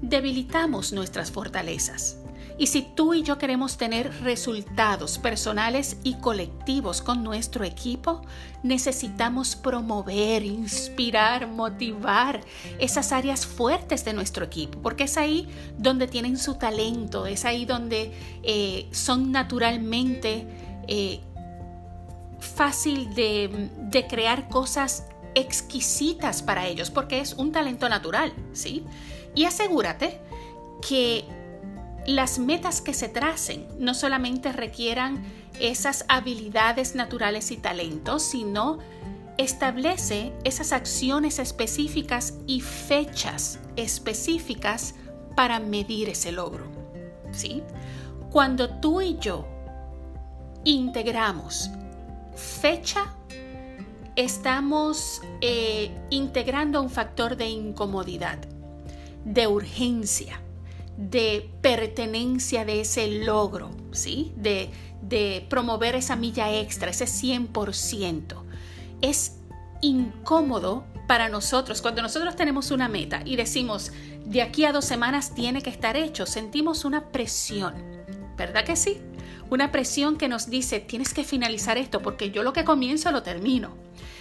debilitamos 0.00 0.94
nuestras 0.94 1.30
fortalezas. 1.30 2.21
Y 2.58 2.66
si 2.66 2.82
tú 2.82 3.14
y 3.14 3.22
yo 3.22 3.38
queremos 3.38 3.76
tener 3.76 4.12
resultados 4.22 5.18
personales 5.18 5.96
y 6.04 6.14
colectivos 6.14 7.00
con 7.02 7.24
nuestro 7.24 7.64
equipo, 7.64 8.22
necesitamos 8.62 9.56
promover, 9.56 10.44
inspirar, 10.44 11.48
motivar 11.48 12.40
esas 12.78 13.12
áreas 13.12 13.46
fuertes 13.46 14.04
de 14.04 14.12
nuestro 14.12 14.44
equipo, 14.44 14.80
porque 14.80 15.04
es 15.04 15.16
ahí 15.16 15.48
donde 15.78 16.06
tienen 16.06 16.38
su 16.38 16.54
talento, 16.54 17.26
es 17.26 17.44
ahí 17.44 17.64
donde 17.64 18.12
eh, 18.42 18.86
son 18.92 19.32
naturalmente 19.32 20.46
eh, 20.88 21.20
fácil 22.38 23.14
de, 23.14 23.70
de 23.78 24.06
crear 24.06 24.48
cosas 24.48 25.06
exquisitas 25.34 26.42
para 26.42 26.66
ellos, 26.66 26.90
porque 26.90 27.20
es 27.20 27.34
un 27.34 27.52
talento 27.52 27.88
natural, 27.88 28.32
¿sí? 28.52 28.84
Y 29.34 29.44
asegúrate 29.44 30.20
que 30.86 31.24
las 32.06 32.38
metas 32.38 32.80
que 32.80 32.94
se 32.94 33.08
tracen 33.08 33.66
no 33.78 33.94
solamente 33.94 34.52
requieran 34.52 35.24
esas 35.60 36.04
habilidades 36.08 36.94
naturales 36.94 37.50
y 37.50 37.56
talentos, 37.56 38.22
sino 38.22 38.78
establece 39.38 40.32
esas 40.44 40.72
acciones 40.72 41.38
específicas 41.38 42.34
y 42.46 42.60
fechas 42.60 43.58
específicas 43.76 44.94
para 45.36 45.60
medir 45.60 46.08
ese 46.08 46.32
logro. 46.32 46.66
¿Sí? 47.32 47.62
Cuando 48.30 48.68
tú 48.68 49.00
y 49.00 49.18
yo 49.18 49.46
integramos 50.64 51.70
fecha 52.34 53.14
estamos 54.16 55.22
eh, 55.40 55.90
integrando 56.10 56.82
un 56.82 56.90
factor 56.90 57.36
de 57.36 57.48
incomodidad, 57.48 58.38
de 59.24 59.46
urgencia, 59.46 60.40
de 60.96 61.50
pertenencia 61.60 62.64
de 62.64 62.80
ese 62.80 63.08
logro, 63.24 63.70
¿sí? 63.92 64.32
De, 64.36 64.70
de 65.00 65.46
promover 65.48 65.94
esa 65.94 66.16
milla 66.16 66.52
extra, 66.58 66.90
ese 66.90 67.06
100%. 67.06 68.42
Es 69.00 69.38
incómodo 69.80 70.84
para 71.06 71.28
nosotros 71.28 71.82
cuando 71.82 72.02
nosotros 72.02 72.36
tenemos 72.36 72.70
una 72.70 72.88
meta 72.88 73.22
y 73.24 73.36
decimos, 73.36 73.92
de 74.24 74.40
aquí 74.42 74.64
a 74.64 74.72
dos 74.72 74.84
semanas 74.84 75.34
tiene 75.34 75.60
que 75.60 75.70
estar 75.70 75.96
hecho, 75.96 76.26
sentimos 76.26 76.84
una 76.84 77.10
presión, 77.10 77.74
¿verdad 78.36 78.64
que 78.64 78.76
sí? 78.76 78.98
Una 79.50 79.70
presión 79.72 80.16
que 80.16 80.28
nos 80.28 80.48
dice, 80.48 80.80
tienes 80.80 81.12
que 81.12 81.24
finalizar 81.24 81.76
esto 81.76 82.00
porque 82.00 82.30
yo 82.30 82.42
lo 82.42 82.54
que 82.54 82.64
comienzo 82.64 83.12
lo 83.12 83.22
termino. 83.22 83.76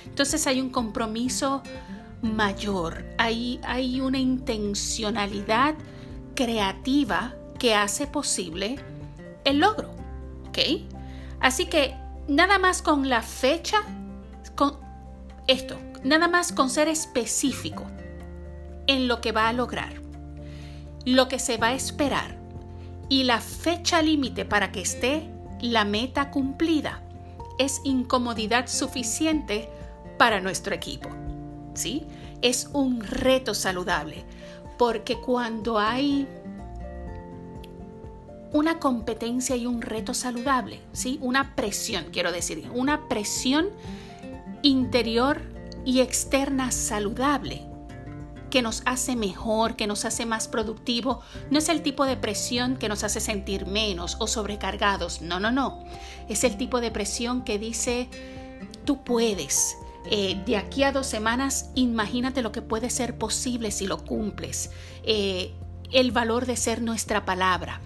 Entonces 0.05 0.45
hay 0.47 0.59
un 0.59 0.69
compromiso 0.69 1.63
mayor, 2.21 3.05
hay, 3.17 3.61
hay 3.63 4.01
una 4.01 4.19
intencionalidad 4.19 5.75
creativa 6.35 7.35
que 7.59 7.75
hace 7.75 8.07
posible 8.07 8.77
el 9.45 9.59
logro. 9.59 10.01
Así 11.39 11.65
que 11.65 11.95
nada 12.27 12.59
más 12.59 12.81
con 12.81 13.09
la 13.09 13.21
fecha, 13.21 13.77
con 14.55 14.77
esto, 15.47 15.77
nada 16.03 16.27
más 16.27 16.51
con 16.51 16.69
ser 16.69 16.87
específico 16.87 17.85
en 18.87 19.07
lo 19.07 19.21
que 19.21 19.31
va 19.31 19.47
a 19.47 19.53
lograr, 19.53 20.01
lo 21.05 21.27
que 21.27 21.39
se 21.39 21.57
va 21.57 21.67
a 21.67 21.73
esperar 21.73 22.37
y 23.09 23.23
la 23.23 23.41
fecha 23.41 24.01
límite 24.01 24.45
para 24.45 24.71
que 24.71 24.81
esté 24.81 25.29
la 25.61 25.85
meta 25.85 26.31
cumplida 26.31 27.01
es 27.59 27.81
incomodidad 27.83 28.67
suficiente 28.67 29.69
para 30.17 30.41
nuestro 30.41 30.73
equipo. 30.73 31.09
¿Sí? 31.73 32.05
Es 32.41 32.69
un 32.73 33.01
reto 33.01 33.53
saludable 33.53 34.25
porque 34.81 35.17
cuando 35.17 35.77
hay 35.77 36.27
una 38.51 38.79
competencia 38.79 39.55
y 39.55 39.67
un 39.67 39.79
reto 39.79 40.15
saludable, 40.15 40.79
¿sí? 40.91 41.19
Una 41.21 41.55
presión, 41.55 42.05
quiero 42.11 42.31
decir, 42.31 42.67
una 42.73 43.07
presión 43.07 43.69
interior 44.63 45.43
y 45.85 45.99
externa 45.99 46.71
saludable 46.71 47.61
que 48.49 48.63
nos 48.63 48.81
hace 48.87 49.15
mejor, 49.15 49.75
que 49.75 49.85
nos 49.85 50.03
hace 50.03 50.25
más 50.25 50.47
productivo. 50.47 51.21
No 51.51 51.59
es 51.59 51.69
el 51.69 51.83
tipo 51.83 52.05
de 52.05 52.17
presión 52.17 52.75
que 52.75 52.89
nos 52.89 53.03
hace 53.03 53.19
sentir 53.19 53.67
menos 53.67 54.17
o 54.17 54.25
sobrecargados. 54.25 55.21
No, 55.21 55.39
no, 55.39 55.51
no. 55.51 55.83
Es 56.27 56.43
el 56.43 56.57
tipo 56.57 56.81
de 56.81 56.89
presión 56.89 57.43
que 57.43 57.59
dice, 57.59 58.09
tú 58.83 59.03
puedes, 59.03 59.77
eh, 60.05 60.41
de 60.45 60.57
aquí 60.57 60.83
a 60.83 60.91
dos 60.91 61.07
semanas, 61.07 61.69
imagínate 61.75 62.41
lo 62.41 62.51
que 62.51 62.61
puede 62.61 62.89
ser 62.89 63.17
posible 63.17 63.71
si 63.71 63.87
lo 63.87 64.03
cumples. 64.03 64.71
Eh, 65.03 65.53
el 65.91 66.11
valor 66.11 66.45
de 66.45 66.55
ser 66.55 66.81
nuestra 66.81 67.25
palabra. 67.25 67.81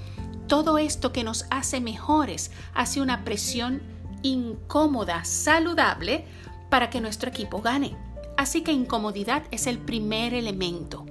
Todo 0.48 0.78
esto 0.78 1.12
que 1.12 1.24
nos 1.24 1.46
hace 1.50 1.82
mejores 1.82 2.52
hace 2.74 3.02
una 3.02 3.24
presión 3.26 3.82
incómoda, 4.22 5.26
saludable, 5.26 6.26
para 6.70 6.90
que 6.90 7.02
nuestro 7.02 7.30
equipo 7.30 7.62
gane. 7.62 7.96
Así 8.38 8.62
que 8.62 8.72
incomodidad 8.72 9.44
es 9.52 9.68
el 9.68 9.80
primer 9.80 10.34
elemento. 10.34 11.06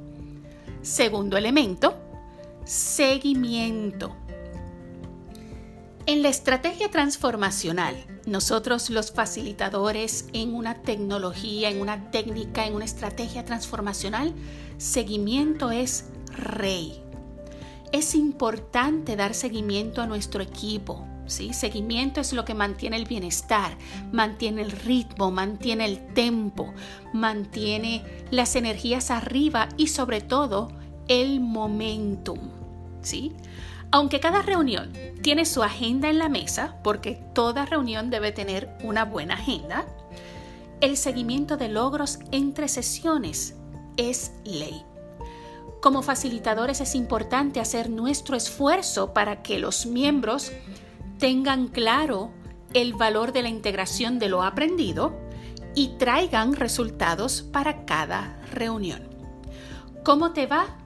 Segundo 0.82 1.36
elemento, 1.36 1.96
seguimiento. 2.64 4.16
En 6.06 6.22
la 6.22 6.28
estrategia 6.28 6.90
transformacional, 6.90 7.96
nosotros 8.26 8.90
los 8.90 9.10
facilitadores 9.10 10.26
en 10.34 10.54
una 10.54 10.82
tecnología, 10.82 11.70
en 11.70 11.80
una 11.80 12.10
técnica, 12.10 12.66
en 12.66 12.74
una 12.74 12.84
estrategia 12.84 13.46
transformacional, 13.46 14.34
seguimiento 14.76 15.70
es 15.70 16.10
rey. 16.36 17.02
Es 17.90 18.14
importante 18.14 19.16
dar 19.16 19.32
seguimiento 19.32 20.02
a 20.02 20.06
nuestro 20.06 20.42
equipo. 20.42 21.06
¿sí? 21.24 21.54
Seguimiento 21.54 22.20
es 22.20 22.34
lo 22.34 22.44
que 22.44 22.52
mantiene 22.52 22.96
el 22.96 23.06
bienestar, 23.06 23.78
mantiene 24.12 24.60
el 24.60 24.72
ritmo, 24.72 25.30
mantiene 25.30 25.86
el 25.86 26.12
tempo, 26.12 26.74
mantiene 27.14 28.04
las 28.30 28.56
energías 28.56 29.10
arriba 29.10 29.70
y 29.78 29.86
sobre 29.86 30.20
todo 30.20 30.70
el 31.08 31.40
momentum. 31.40 32.40
¿sí? 33.00 33.32
Aunque 33.94 34.18
cada 34.18 34.42
reunión 34.42 34.92
tiene 35.22 35.44
su 35.44 35.62
agenda 35.62 36.10
en 36.10 36.18
la 36.18 36.28
mesa, 36.28 36.78
porque 36.82 37.22
toda 37.32 37.64
reunión 37.64 38.10
debe 38.10 38.32
tener 38.32 38.76
una 38.82 39.04
buena 39.04 39.34
agenda, 39.34 39.86
el 40.80 40.96
seguimiento 40.96 41.56
de 41.56 41.68
logros 41.68 42.18
entre 42.32 42.66
sesiones 42.66 43.54
es 43.96 44.32
ley. 44.44 44.82
Como 45.80 46.02
facilitadores 46.02 46.80
es 46.80 46.96
importante 46.96 47.60
hacer 47.60 47.88
nuestro 47.88 48.36
esfuerzo 48.36 49.14
para 49.14 49.42
que 49.42 49.60
los 49.60 49.86
miembros 49.86 50.50
tengan 51.20 51.68
claro 51.68 52.32
el 52.72 52.94
valor 52.94 53.32
de 53.32 53.42
la 53.42 53.48
integración 53.48 54.18
de 54.18 54.28
lo 54.28 54.42
aprendido 54.42 55.16
y 55.76 55.90
traigan 55.98 56.56
resultados 56.56 57.42
para 57.42 57.84
cada 57.84 58.42
reunión. 58.50 59.08
¿Cómo 60.02 60.32
te 60.32 60.48
va? 60.48 60.78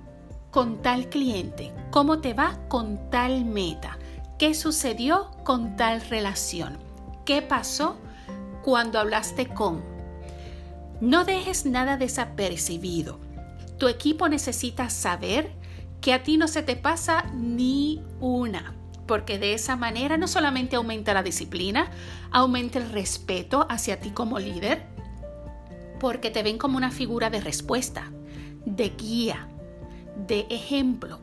Con 0.51 0.83
tal 0.83 1.09
cliente? 1.09 1.73
¿Cómo 1.91 2.21
te 2.21 2.35
va 2.35 2.59
con 2.69 3.11
tal 3.11 3.45
meta? 3.45 3.99
¿Qué 4.39 4.55
sucedió 4.55 5.31
con 5.45 5.77
tal 5.77 6.01
relación? 6.01 6.79
¿Qué 7.25 7.43
pasó 7.43 7.97
cuando 8.63 8.99
hablaste 8.99 9.47
con? 9.47 9.83
No 11.01 11.25
dejes 11.25 11.67
nada 11.67 11.97
desapercibido. 11.97 13.19
Tu 13.79 13.89
equipo 13.89 14.29
necesita 14.29 14.91
saber 14.91 15.53
que 16.01 16.13
a 16.13 16.23
ti 16.23 16.37
no 16.37 16.49
se 16.49 16.63
te 16.63 16.77
pasa 16.77 17.25
ni 17.35 18.03
una, 18.21 18.75
porque 19.07 19.39
de 19.39 19.55
esa 19.55 19.77
manera 19.77 20.17
no 20.17 20.29
solamente 20.29 20.77
aumenta 20.77 21.15
la 21.15 21.23
disciplina, 21.23 21.91
aumenta 22.31 22.79
el 22.79 22.91
respeto 22.91 23.67
hacia 23.69 24.01
ti 24.01 24.11
como 24.11 24.39
líder, 24.39 24.87
porque 26.01 26.31
te 26.31 26.43
ven 26.43 26.59
como 26.59 26.77
una 26.77 26.91
figura 26.91 27.31
de 27.31 27.41
respuesta, 27.41 28.11
de 28.65 28.91
guía, 28.91 29.49
de 30.26 30.46
ejemplo. 30.50 31.20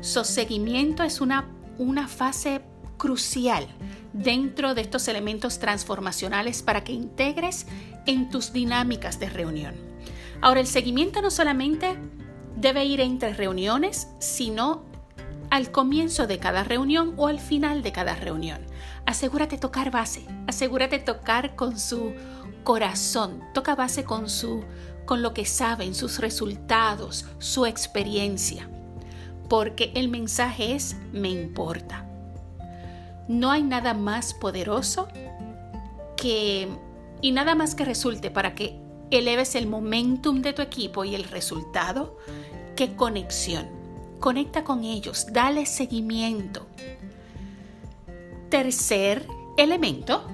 seguimiento 0.00 1.02
es 1.02 1.20
una, 1.20 1.48
una 1.78 2.08
fase 2.08 2.62
crucial 2.96 3.66
dentro 4.12 4.74
de 4.74 4.80
estos 4.82 5.08
elementos 5.08 5.58
transformacionales 5.58 6.62
para 6.62 6.84
que 6.84 6.92
integres 6.92 7.66
en 8.06 8.30
tus 8.30 8.52
dinámicas 8.52 9.18
de 9.18 9.28
reunión. 9.28 9.74
Ahora, 10.40 10.60
el 10.60 10.66
seguimiento 10.66 11.22
no 11.22 11.30
solamente 11.30 11.96
debe 12.56 12.84
ir 12.84 13.00
entre 13.00 13.34
reuniones, 13.34 14.08
sino 14.18 14.84
al 15.50 15.70
comienzo 15.70 16.26
de 16.26 16.38
cada 16.38 16.64
reunión 16.64 17.14
o 17.16 17.28
al 17.28 17.40
final 17.40 17.82
de 17.82 17.92
cada 17.92 18.14
reunión. 18.14 18.60
Asegúrate 19.06 19.58
tocar 19.58 19.90
base, 19.90 20.26
asegúrate 20.46 20.98
tocar 20.98 21.54
con 21.54 21.78
su 21.78 22.12
corazón, 22.64 23.42
toca 23.54 23.74
base 23.76 24.04
con 24.04 24.28
su 24.28 24.64
con 25.06 25.22
lo 25.22 25.32
que 25.32 25.46
saben, 25.46 25.94
sus 25.94 26.18
resultados, 26.18 27.24
su 27.38 27.64
experiencia. 27.64 28.68
Porque 29.48 29.92
el 29.94 30.08
mensaje 30.08 30.74
es 30.74 30.96
me 31.12 31.30
importa. 31.30 32.04
No 33.28 33.50
hay 33.50 33.62
nada 33.62 33.94
más 33.94 34.34
poderoso 34.34 35.08
que 36.16 36.68
y 37.22 37.32
nada 37.32 37.54
más 37.54 37.74
que 37.74 37.84
resulte 37.84 38.30
para 38.30 38.54
que 38.54 38.78
eleves 39.10 39.54
el 39.54 39.66
momentum 39.66 40.42
de 40.42 40.52
tu 40.52 40.62
equipo 40.62 41.04
y 41.04 41.14
el 41.14 41.24
resultado 41.24 42.18
que 42.74 42.94
conexión. 42.94 43.68
Conecta 44.20 44.64
con 44.64 44.84
ellos, 44.84 45.26
dale 45.32 45.66
seguimiento. 45.66 46.66
Tercer 48.50 49.26
elemento 49.56 50.26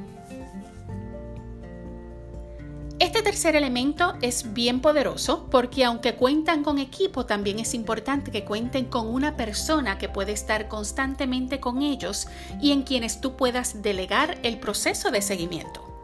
Este 3.03 3.21
tercer 3.21 3.57
elemento 3.57 4.15
es 4.23 4.53
bien 4.53 4.79
poderoso 4.79 5.49
porque 5.51 5.85
aunque 5.85 6.15
cuentan 6.15 6.63
con 6.63 6.79
equipo, 6.79 7.27
también 7.27 7.59
es 7.59 7.75
importante 7.75 8.31
que 8.31 8.45
cuenten 8.45 8.85
con 8.85 9.09
una 9.09 9.37
persona 9.37 9.99
que 9.99 10.09
puede 10.09 10.31
estar 10.31 10.69
constantemente 10.69 11.59
con 11.59 11.83
ellos 11.83 12.29
y 12.61 12.71
en 12.71 12.83
quienes 12.85 13.21
tú 13.21 13.37
puedas 13.37 13.83
delegar 13.83 14.39
el 14.45 14.61
proceso 14.61 15.11
de 15.11 15.21
seguimiento. 15.21 16.01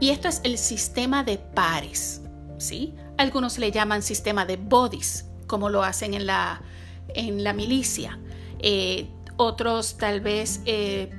Y 0.00 0.08
esto 0.08 0.28
es 0.28 0.40
el 0.42 0.56
sistema 0.56 1.22
de 1.22 1.36
pares, 1.36 2.22
¿sí? 2.56 2.94
Algunos 3.18 3.58
le 3.58 3.70
llaman 3.70 4.00
sistema 4.00 4.46
de 4.46 4.56
bodies, 4.56 5.26
como 5.46 5.68
lo 5.68 5.82
hacen 5.82 6.14
en 6.14 6.24
la, 6.24 6.62
en 7.08 7.44
la 7.44 7.52
milicia. 7.52 8.18
Eh, 8.60 9.10
otros 9.36 9.98
tal 9.98 10.22
vez 10.22 10.62
eh, 10.64 11.10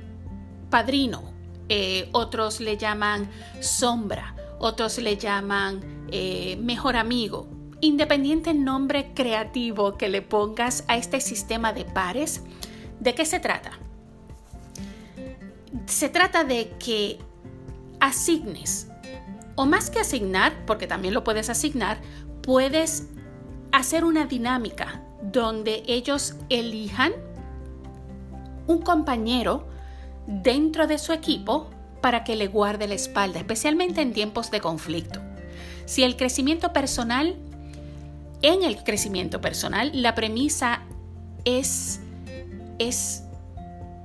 padrino, 0.70 1.32
eh, 1.68 2.08
otros 2.10 2.58
le 2.58 2.76
llaman 2.76 3.30
sombra 3.60 4.34
otros 4.60 4.98
le 4.98 5.16
llaman 5.16 5.80
eh, 6.12 6.56
mejor 6.60 6.96
amigo. 6.96 7.48
Independiente 7.80 8.54
nombre 8.54 9.12
creativo 9.14 9.96
que 9.96 10.08
le 10.08 10.22
pongas 10.22 10.84
a 10.86 10.96
este 10.96 11.20
sistema 11.20 11.72
de 11.72 11.86
pares, 11.86 12.42
¿de 13.00 13.14
qué 13.14 13.24
se 13.24 13.40
trata? 13.40 13.72
Se 15.86 16.08
trata 16.08 16.44
de 16.44 16.70
que 16.78 17.18
asignes 18.00 18.88
O 19.56 19.66
más 19.66 19.90
que 19.90 20.00
asignar, 20.00 20.64
porque 20.66 20.86
también 20.86 21.14
lo 21.14 21.24
puedes 21.24 21.50
asignar, 21.50 22.00
puedes 22.42 23.08
hacer 23.72 24.04
una 24.04 24.26
dinámica 24.26 25.02
donde 25.22 25.82
ellos 25.86 26.36
elijan 26.48 27.12
un 28.66 28.80
compañero 28.80 29.66
dentro 30.26 30.86
de 30.86 30.98
su 30.98 31.12
equipo 31.12 31.70
para 32.00 32.24
que 32.24 32.36
le 32.36 32.46
guarde 32.46 32.86
la 32.88 32.94
espalda, 32.94 33.38
especialmente 33.38 34.00
en 34.00 34.12
tiempos 34.12 34.50
de 34.50 34.60
conflicto. 34.60 35.20
Si 35.84 36.02
el 36.02 36.16
crecimiento 36.16 36.72
personal, 36.72 37.36
en 38.42 38.62
el 38.62 38.82
crecimiento 38.82 39.40
personal, 39.40 39.90
la 39.94 40.14
premisa 40.14 40.82
es, 41.44 42.00
es 42.78 43.24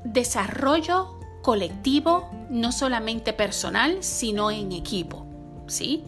desarrollo 0.04 1.20
colectivo, 1.42 2.30
no 2.50 2.72
solamente 2.72 3.34
personal, 3.34 3.98
sino 4.02 4.52
en 4.52 4.72
equipo. 4.72 5.26
¿sí? 5.68 6.04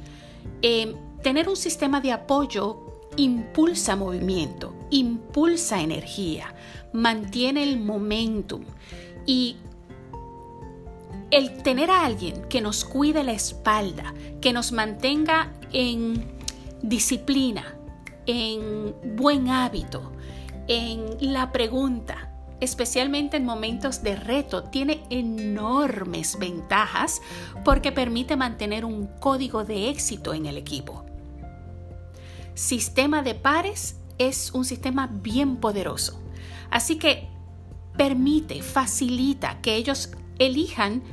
Eh, 0.62 0.96
tener 1.22 1.48
un 1.48 1.56
sistema 1.56 2.02
de 2.02 2.12
apoyo 2.12 2.88
impulsa 3.18 3.96
movimiento, 3.96 4.74
impulsa 4.90 5.82
energía, 5.82 6.54
mantiene 6.94 7.64
el 7.64 7.80
momentum 7.80 8.64
y 9.26 9.58
el 11.32 11.62
tener 11.62 11.92
a 11.92 12.06
alguien 12.06 12.44
que 12.50 12.62
nos 12.62 12.86
cuide 12.86 13.24
la 13.24 13.34
espalda, 13.34 14.14
que 14.42 14.54
nos 14.54 14.72
mantenga 14.72 15.52
en 15.74 16.26
disciplina, 16.82 17.76
en 18.26 18.96
buen 19.16 19.50
hábito, 19.50 20.12
en 20.68 21.34
la 21.34 21.52
pregunta, 21.52 22.32
especialmente 22.60 23.38
en 23.38 23.46
momentos 23.46 24.04
de 24.04 24.16
reto, 24.16 24.64
tiene 24.64 25.04
enormes 25.10 26.40
ventajas 26.40 27.22
porque 27.64 27.92
permite 27.92 28.36
mantener 28.36 28.86
un 28.86 29.08
código 29.20 29.64
de 29.64 29.90
éxito 29.90 30.34
en 30.34 30.46
el 30.46 30.58
equipo. 30.58 31.06
Sistema 32.54 33.22
de 33.22 33.36
pares 33.36 33.98
es 34.18 34.52
un 34.54 34.66
sistema 34.66 35.08
bien 35.08 35.58
poderoso, 35.58 36.20
así 36.72 36.98
que 36.98 37.30
permite, 37.98 38.62
facilita 38.62 39.62
que 39.62 39.76
ellos 39.76 40.12
elijan 40.40 41.04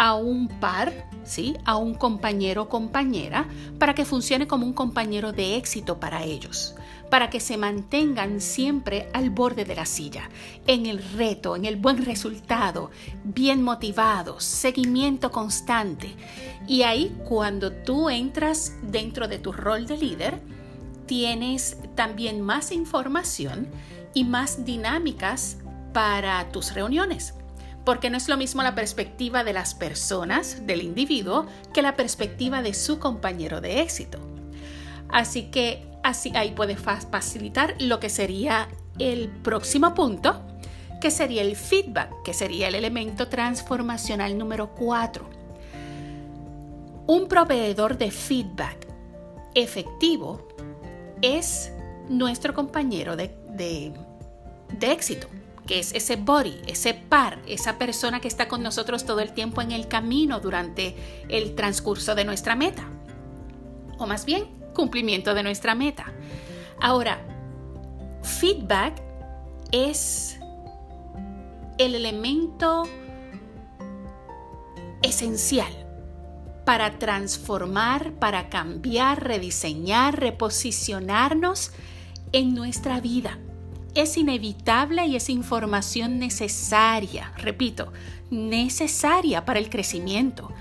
a 0.00 0.14
un 0.14 0.48
par, 0.48 0.94
¿sí? 1.24 1.58
a 1.66 1.76
un 1.76 1.92
compañero 1.92 2.62
o 2.62 2.68
compañera, 2.70 3.46
para 3.78 3.94
que 3.94 4.06
funcione 4.06 4.46
como 4.46 4.64
un 4.64 4.72
compañero 4.72 5.30
de 5.32 5.56
éxito 5.56 6.00
para 6.00 6.24
ellos, 6.24 6.74
para 7.10 7.28
que 7.28 7.38
se 7.38 7.58
mantengan 7.58 8.40
siempre 8.40 9.10
al 9.12 9.28
borde 9.28 9.66
de 9.66 9.74
la 9.74 9.84
silla, 9.84 10.30
en 10.66 10.86
el 10.86 11.02
reto, 11.02 11.54
en 11.54 11.66
el 11.66 11.76
buen 11.76 12.02
resultado, 12.06 12.90
bien 13.24 13.62
motivados, 13.62 14.42
seguimiento 14.42 15.30
constante. 15.30 16.16
Y 16.66 16.80
ahí 16.80 17.14
cuando 17.28 17.70
tú 17.70 18.08
entras 18.08 18.78
dentro 18.80 19.28
de 19.28 19.38
tu 19.38 19.52
rol 19.52 19.86
de 19.86 19.98
líder, 19.98 20.40
tienes 21.04 21.76
también 21.94 22.40
más 22.40 22.72
información 22.72 23.68
y 24.14 24.24
más 24.24 24.64
dinámicas 24.64 25.58
para 25.92 26.50
tus 26.52 26.72
reuniones 26.72 27.34
porque 27.90 28.08
no 28.08 28.18
es 28.18 28.28
lo 28.28 28.36
mismo 28.36 28.62
la 28.62 28.76
perspectiva 28.76 29.42
de 29.42 29.52
las 29.52 29.74
personas, 29.74 30.64
del 30.64 30.80
individuo, 30.80 31.46
que 31.74 31.82
la 31.82 31.96
perspectiva 31.96 32.62
de 32.62 32.72
su 32.72 33.00
compañero 33.00 33.60
de 33.60 33.80
éxito. 33.80 34.20
Así 35.08 35.50
que 35.50 35.88
así 36.04 36.30
ahí 36.36 36.52
puedes 36.52 36.78
facilitar 36.78 37.74
lo 37.80 37.98
que 37.98 38.08
sería 38.08 38.68
el 39.00 39.28
próximo 39.28 39.92
punto, 39.92 40.40
que 41.00 41.10
sería 41.10 41.42
el 41.42 41.56
feedback, 41.56 42.22
que 42.22 42.32
sería 42.32 42.68
el 42.68 42.76
elemento 42.76 43.26
transformacional 43.26 44.38
número 44.38 44.72
4. 44.76 45.28
Un 47.08 47.26
proveedor 47.26 47.98
de 47.98 48.12
feedback 48.12 48.86
efectivo 49.56 50.46
es 51.22 51.72
nuestro 52.08 52.54
compañero 52.54 53.16
de, 53.16 53.34
de 53.56 54.92
éxito 54.92 55.26
que 55.70 55.78
es 55.78 55.94
ese 55.94 56.16
body, 56.16 56.62
ese 56.66 56.94
par, 56.94 57.38
esa 57.46 57.78
persona 57.78 58.20
que 58.20 58.26
está 58.26 58.48
con 58.48 58.60
nosotros 58.60 59.04
todo 59.04 59.20
el 59.20 59.32
tiempo 59.32 59.62
en 59.62 59.70
el 59.70 59.86
camino 59.86 60.40
durante 60.40 60.96
el 61.28 61.54
transcurso 61.54 62.16
de 62.16 62.24
nuestra 62.24 62.56
meta. 62.56 62.88
O 63.96 64.04
más 64.08 64.24
bien, 64.24 64.46
cumplimiento 64.74 65.32
de 65.32 65.44
nuestra 65.44 65.76
meta. 65.76 66.06
Ahora, 66.80 67.24
feedback 68.24 69.00
es 69.70 70.40
el 71.78 71.94
elemento 71.94 72.88
esencial 75.02 75.72
para 76.64 76.98
transformar, 76.98 78.14
para 78.14 78.48
cambiar, 78.48 79.22
rediseñar, 79.22 80.18
reposicionarnos 80.18 81.70
en 82.32 82.56
nuestra 82.56 83.00
vida 83.00 83.38
es 83.94 84.16
inevitable 84.16 85.06
y 85.06 85.16
es 85.16 85.28
información 85.28 86.18
necesaria, 86.18 87.32
repito, 87.36 87.92
necesaria 88.30 89.44
para 89.44 89.58
el 89.58 89.70
crecimiento. 89.70 90.52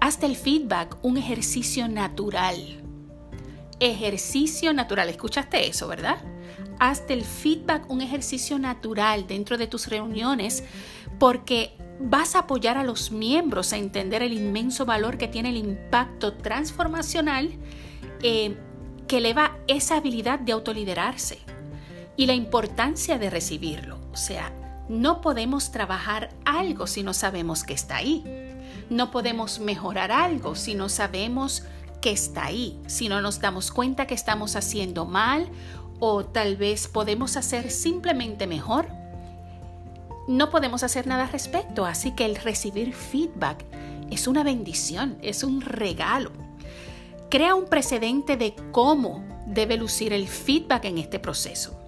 Hasta 0.00 0.26
el 0.26 0.36
feedback 0.36 0.96
un 1.02 1.16
ejercicio 1.16 1.88
natural. 1.88 2.82
Ejercicio 3.80 4.72
natural, 4.72 5.08
escuchaste 5.08 5.66
eso, 5.66 5.88
¿verdad? 5.88 6.18
Hasta 6.78 7.12
el 7.12 7.24
feedback 7.24 7.90
un 7.90 8.00
ejercicio 8.00 8.58
natural 8.58 9.26
dentro 9.26 9.58
de 9.58 9.66
tus 9.66 9.88
reuniones 9.88 10.64
porque 11.18 11.72
vas 11.98 12.36
a 12.36 12.40
apoyar 12.40 12.76
a 12.76 12.84
los 12.84 13.10
miembros 13.10 13.72
a 13.72 13.78
entender 13.78 14.22
el 14.22 14.34
inmenso 14.34 14.84
valor 14.84 15.16
que 15.16 15.28
tiene 15.28 15.48
el 15.48 15.56
impacto 15.56 16.34
transformacional 16.34 17.50
eh, 18.22 18.56
que 19.08 19.18
eleva 19.18 19.56
esa 19.66 19.96
habilidad 19.96 20.38
de 20.38 20.52
autoliderarse 20.52 21.38
y 22.16 22.26
la 22.26 22.34
importancia 22.34 23.18
de 23.18 23.30
recibirlo. 23.30 23.98
O 24.12 24.16
sea, 24.16 24.52
no 24.88 25.20
podemos 25.20 25.70
trabajar 25.70 26.30
algo 26.44 26.86
si 26.86 27.02
no 27.02 27.12
sabemos 27.12 27.64
que 27.64 27.74
está 27.74 27.96
ahí. 27.96 28.24
No 28.88 29.10
podemos 29.10 29.58
mejorar 29.58 30.12
algo 30.12 30.54
si 30.54 30.74
no 30.74 30.88
sabemos 30.88 31.64
que 32.00 32.12
está 32.12 32.46
ahí, 32.46 32.80
si 32.86 33.08
no 33.08 33.20
nos 33.20 33.40
damos 33.40 33.70
cuenta 33.72 34.06
que 34.06 34.14
estamos 34.14 34.54
haciendo 34.54 35.06
mal 35.06 35.48
o 35.98 36.24
tal 36.24 36.56
vez 36.56 36.88
podemos 36.88 37.36
hacer 37.36 37.70
simplemente 37.70 38.46
mejor. 38.46 38.88
No 40.28 40.50
podemos 40.50 40.82
hacer 40.82 41.06
nada 41.06 41.24
al 41.24 41.32
respecto, 41.32 41.84
así 41.84 42.12
que 42.12 42.24
el 42.24 42.36
recibir 42.36 42.94
feedback 42.94 43.64
es 44.10 44.26
una 44.26 44.42
bendición, 44.44 45.18
es 45.22 45.42
un 45.42 45.60
regalo. 45.60 46.30
Crea 47.28 47.54
un 47.54 47.66
precedente 47.66 48.36
de 48.36 48.54
cómo 48.72 49.24
debe 49.46 49.76
lucir 49.76 50.12
el 50.12 50.28
feedback 50.28 50.84
en 50.84 50.98
este 50.98 51.18
proceso 51.18 51.85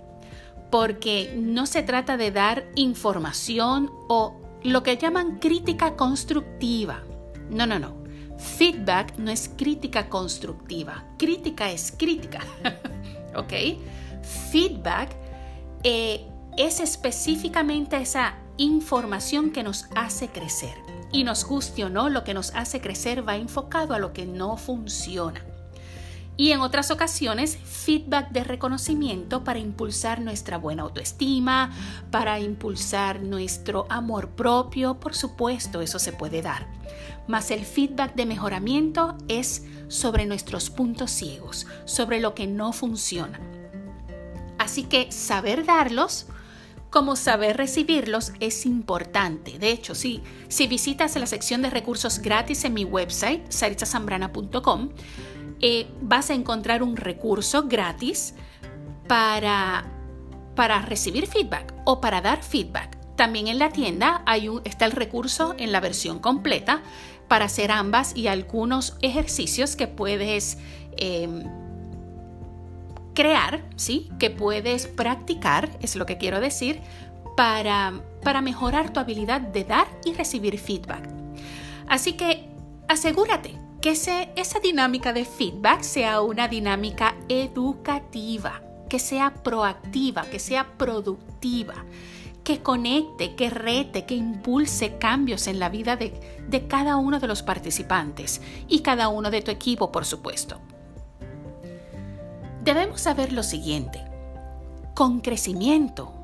porque 0.70 1.34
no 1.36 1.66
se 1.66 1.82
trata 1.82 2.16
de 2.16 2.30
dar 2.30 2.64
información 2.74 3.90
o 4.08 4.40
lo 4.62 4.82
que 4.82 4.96
llaman 4.96 5.38
crítica 5.38 5.96
constructiva. 5.96 7.02
No, 7.50 7.66
no, 7.66 7.78
no. 7.78 7.96
Feedback 8.38 9.16
no 9.18 9.30
es 9.30 9.50
crítica 9.56 10.08
constructiva. 10.08 11.04
Crítica 11.18 11.70
es 11.70 11.92
crítica. 11.96 12.40
¿Ok? 13.36 13.52
Feedback 14.50 15.16
eh, 15.82 16.26
es 16.56 16.80
específicamente 16.80 17.96
esa 17.96 18.36
información 18.56 19.50
que 19.50 19.62
nos 19.62 19.86
hace 19.94 20.28
crecer. 20.28 20.74
Y 21.10 21.24
nos 21.24 21.44
guste 21.44 21.84
o 21.84 21.88
no, 21.88 22.10
lo 22.10 22.22
que 22.22 22.34
nos 22.34 22.54
hace 22.54 22.80
crecer 22.80 23.26
va 23.26 23.36
enfocado 23.36 23.94
a 23.94 23.98
lo 23.98 24.12
que 24.12 24.26
no 24.26 24.56
funciona 24.56 25.42
y 26.38 26.52
en 26.52 26.60
otras 26.60 26.90
ocasiones 26.92 27.58
feedback 27.64 28.30
de 28.30 28.44
reconocimiento 28.44 29.42
para 29.42 29.58
impulsar 29.58 30.20
nuestra 30.20 30.56
buena 30.56 30.84
autoestima, 30.84 31.72
para 32.12 32.38
impulsar 32.38 33.20
nuestro 33.20 33.86
amor 33.90 34.30
propio, 34.30 35.00
por 35.00 35.14
supuesto, 35.14 35.82
eso 35.82 35.98
se 35.98 36.12
puede 36.12 36.40
dar. 36.40 36.68
Mas 37.26 37.50
el 37.50 37.64
feedback 37.64 38.14
de 38.14 38.24
mejoramiento 38.24 39.18
es 39.26 39.64
sobre 39.88 40.26
nuestros 40.26 40.70
puntos 40.70 41.10
ciegos, 41.10 41.66
sobre 41.84 42.20
lo 42.20 42.34
que 42.34 42.46
no 42.46 42.72
funciona. 42.72 43.40
Así 44.58 44.84
que 44.84 45.10
saber 45.10 45.66
darlos, 45.66 46.26
como 46.90 47.16
saber 47.16 47.56
recibirlos 47.56 48.32
es 48.38 48.64
importante. 48.64 49.58
De 49.58 49.70
hecho, 49.70 49.94
si, 49.94 50.22
si 50.48 50.68
visitas 50.68 51.16
la 51.16 51.26
sección 51.26 51.62
de 51.62 51.70
recursos 51.70 52.20
gratis 52.20 52.64
en 52.64 52.74
mi 52.74 52.84
website, 52.84 53.50
saritzasambrana.com, 53.50 54.90
eh, 55.60 55.86
vas 56.00 56.30
a 56.30 56.34
encontrar 56.34 56.82
un 56.82 56.96
recurso 56.96 57.64
gratis 57.64 58.34
para, 59.08 59.84
para 60.54 60.82
recibir 60.82 61.26
feedback 61.26 61.74
o 61.84 62.00
para 62.00 62.20
dar 62.20 62.42
feedback. 62.42 62.96
También 63.16 63.48
en 63.48 63.58
la 63.58 63.70
tienda 63.70 64.22
hay 64.26 64.48
un, 64.48 64.62
está 64.64 64.84
el 64.84 64.92
recurso 64.92 65.56
en 65.58 65.72
la 65.72 65.80
versión 65.80 66.20
completa 66.20 66.82
para 67.26 67.46
hacer 67.46 67.72
ambas 67.72 68.16
y 68.16 68.28
algunos 68.28 68.96
ejercicios 69.02 69.74
que 69.74 69.88
puedes 69.88 70.58
em, 70.96 71.42
crear, 73.14 73.64
¿sí? 73.74 74.08
que 74.20 74.30
puedes 74.30 74.86
practicar, 74.86 75.68
es 75.80 75.96
lo 75.96 76.06
que 76.06 76.18
quiero 76.18 76.40
decir, 76.40 76.80
para, 77.36 78.00
para 78.22 78.40
mejorar 78.40 78.92
tu 78.92 79.00
habilidad 79.00 79.40
de 79.40 79.64
dar 79.64 79.88
y 80.04 80.12
recibir 80.12 80.58
feedback. 80.58 81.08
Así 81.88 82.12
que 82.12 82.48
asegúrate 82.86 83.67
que 83.80 83.90
esa 83.90 84.60
dinámica 84.60 85.12
de 85.12 85.24
feedback 85.24 85.82
sea 85.82 86.20
una 86.20 86.48
dinámica 86.48 87.14
educativa, 87.28 88.60
que 88.88 88.98
sea 88.98 89.34
proactiva, 89.34 90.22
que 90.24 90.40
sea 90.40 90.76
productiva, 90.76 91.74
que 92.42 92.60
conecte, 92.60 93.36
que 93.36 93.50
rete, 93.50 94.04
que 94.04 94.16
impulse 94.16 94.98
cambios 94.98 95.46
en 95.46 95.60
la 95.60 95.68
vida 95.68 95.96
de, 95.96 96.38
de 96.48 96.66
cada 96.66 96.96
uno 96.96 97.20
de 97.20 97.28
los 97.28 97.42
participantes 97.42 98.40
y 98.66 98.80
cada 98.80 99.08
uno 99.08 99.30
de 99.30 99.42
tu 99.42 99.50
equipo, 99.50 99.92
por 99.92 100.04
supuesto. 100.04 100.58
Debemos 102.64 103.02
saber 103.02 103.32
lo 103.32 103.42
siguiente. 103.42 104.02
Con 104.94 105.20
crecimiento 105.20 106.17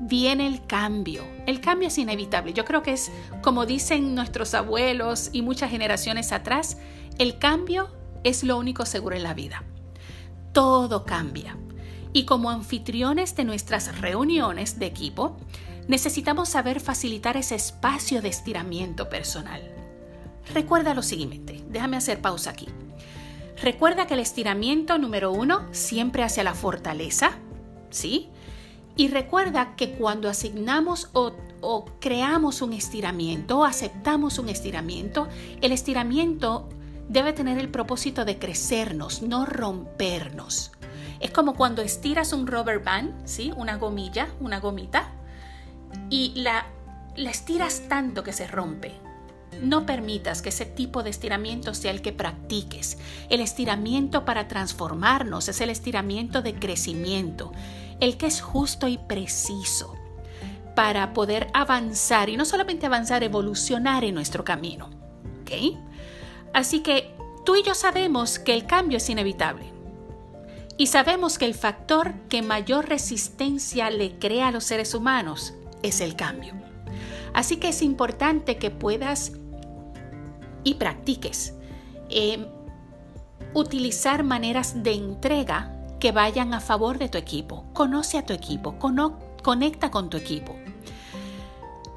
viene 0.00 0.46
el 0.46 0.66
cambio. 0.66 1.24
El 1.46 1.60
cambio 1.60 1.88
es 1.88 1.98
inevitable. 1.98 2.52
Yo 2.52 2.64
creo 2.64 2.82
que 2.82 2.92
es, 2.92 3.10
como 3.42 3.66
dicen 3.66 4.14
nuestros 4.14 4.54
abuelos 4.54 5.30
y 5.32 5.42
muchas 5.42 5.70
generaciones 5.70 6.32
atrás, 6.32 6.78
el 7.18 7.38
cambio 7.38 7.88
es 8.24 8.44
lo 8.44 8.58
único 8.58 8.86
seguro 8.86 9.16
en 9.16 9.22
la 9.22 9.34
vida. 9.34 9.64
Todo 10.52 11.04
cambia. 11.04 11.56
Y 12.12 12.24
como 12.24 12.50
anfitriones 12.50 13.34
de 13.36 13.44
nuestras 13.44 14.00
reuniones 14.00 14.78
de 14.78 14.86
equipo, 14.86 15.36
necesitamos 15.88 16.48
saber 16.48 16.80
facilitar 16.80 17.36
ese 17.36 17.54
espacio 17.54 18.22
de 18.22 18.28
estiramiento 18.28 19.08
personal. 19.08 19.62
Recuerda 20.52 20.94
lo 20.94 21.02
siguiente, 21.02 21.64
déjame 21.68 21.96
hacer 21.96 22.20
pausa 22.20 22.50
aquí. 22.50 22.68
Recuerda 23.60 24.06
que 24.06 24.14
el 24.14 24.20
estiramiento 24.20 24.98
número 24.98 25.32
uno 25.32 25.66
siempre 25.72 26.22
hacia 26.22 26.44
la 26.44 26.54
fortaleza, 26.54 27.38
¿sí? 27.90 28.30
Y 28.96 29.08
recuerda 29.08 29.74
que 29.76 29.92
cuando 29.92 30.28
asignamos 30.28 31.10
o, 31.12 31.32
creamos 31.98 32.62
un 32.62 32.72
estiramiento 32.72 33.60
o 33.60 33.64
aceptamos 33.64 34.38
un 34.38 34.48
estiramiento, 34.48 35.28
el 35.62 35.72
estiramiento 35.72 36.68
debe 37.08 37.32
tener 37.32 37.58
el 37.58 37.70
propósito 37.70 38.24
de 38.24 38.38
crecernos, 38.38 39.22
no 39.22 39.46
rompernos. 39.46 40.72
Es 41.20 41.30
como 41.30 41.54
cuando 41.54 41.82
estiras 41.82 42.32
un 42.32 42.46
rubber 42.46 42.80
band, 42.80 43.26
¿sí? 43.26 43.52
Una 43.56 43.78
gomilla, 43.78 44.28
una 44.40 44.60
gomita, 44.60 45.10
y 46.10 46.32
la, 46.36 46.66
la 47.16 47.30
estiras 47.30 47.82
tanto 47.88 48.22
que 48.22 48.32
se 48.32 48.46
rompe. 48.46 48.92
No 49.62 49.86
permitas 49.86 50.42
que 50.42 50.48
ese 50.48 50.66
tipo 50.66 51.02
de 51.02 51.10
estiramiento 51.10 51.74
sea 51.74 51.92
el 51.92 52.02
que 52.02 52.12
practiques. 52.12 52.98
El 53.30 53.40
estiramiento 53.40 54.24
para 54.24 54.48
transformarnos 54.48 55.48
es 55.48 55.60
el 55.60 55.70
estiramiento 55.70 56.42
de 56.42 56.54
crecimiento, 56.54 57.52
el 58.00 58.16
que 58.16 58.26
es 58.26 58.40
justo 58.40 58.88
y 58.88 58.98
preciso 58.98 59.94
para 60.74 61.12
poder 61.12 61.48
avanzar 61.54 62.28
y 62.28 62.36
no 62.36 62.44
solamente 62.44 62.86
avanzar, 62.86 63.22
evolucionar 63.22 64.04
en 64.04 64.14
nuestro 64.14 64.44
camino. 64.44 64.90
¿Ok? 65.42 65.76
Así 66.52 66.80
que 66.80 67.14
tú 67.44 67.56
y 67.56 67.62
yo 67.62 67.74
sabemos 67.74 68.38
que 68.38 68.54
el 68.54 68.66
cambio 68.66 68.98
es 68.98 69.08
inevitable. 69.08 69.72
Y 70.76 70.88
sabemos 70.88 71.38
que 71.38 71.44
el 71.44 71.54
factor 71.54 72.14
que 72.28 72.42
mayor 72.42 72.88
resistencia 72.88 73.90
le 73.90 74.18
crea 74.18 74.48
a 74.48 74.50
los 74.50 74.64
seres 74.64 74.94
humanos 74.94 75.54
es 75.82 76.00
el 76.00 76.16
cambio. 76.16 76.54
Así 77.32 77.58
que 77.58 77.68
es 77.68 77.82
importante 77.82 78.56
que 78.56 78.70
puedas 78.70 79.32
y 80.64 80.74
practiques 80.74 81.54
eh, 82.10 82.46
utilizar 83.52 84.24
maneras 84.24 84.82
de 84.82 84.94
entrega 84.94 85.73
que 86.04 86.12
vayan 86.12 86.52
a 86.52 86.60
favor 86.60 86.98
de 86.98 87.08
tu 87.08 87.16
equipo. 87.16 87.64
Conoce 87.72 88.18
a 88.18 88.26
tu 88.26 88.34
equipo, 88.34 88.76
conecta 89.42 89.90
con 89.90 90.10
tu 90.10 90.18
equipo. 90.18 90.54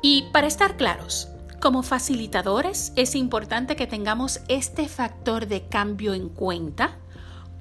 Y 0.01 0.29
para 0.31 0.47
estar 0.47 0.77
claros, 0.77 1.27
como 1.59 1.83
facilitadores 1.83 2.93
es 2.95 3.15
importante 3.15 3.75
que 3.75 3.85
tengamos 3.85 4.39
este 4.47 4.87
factor 4.87 5.47
de 5.47 5.67
cambio 5.67 6.13
en 6.13 6.29
cuenta 6.29 6.99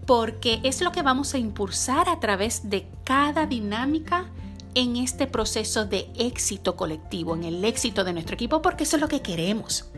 porque 0.06 0.60
es 0.62 0.82
lo 0.82 0.92
que 0.92 1.02
vamos 1.02 1.34
a 1.34 1.38
impulsar 1.38 2.08
a 2.08 2.20
través 2.20 2.70
de 2.70 2.86
cada 3.02 3.46
dinámica 3.46 4.30
en 4.76 4.94
este 4.94 5.26
proceso 5.26 5.84
de 5.84 6.08
éxito 6.16 6.76
colectivo, 6.76 7.34
en 7.34 7.42
el 7.42 7.64
éxito 7.64 8.04
de 8.04 8.12
nuestro 8.12 8.34
equipo, 8.34 8.62
porque 8.62 8.84
eso 8.84 8.94
es 8.94 9.02
lo 9.02 9.08
que 9.08 9.20
queremos. 9.20 9.90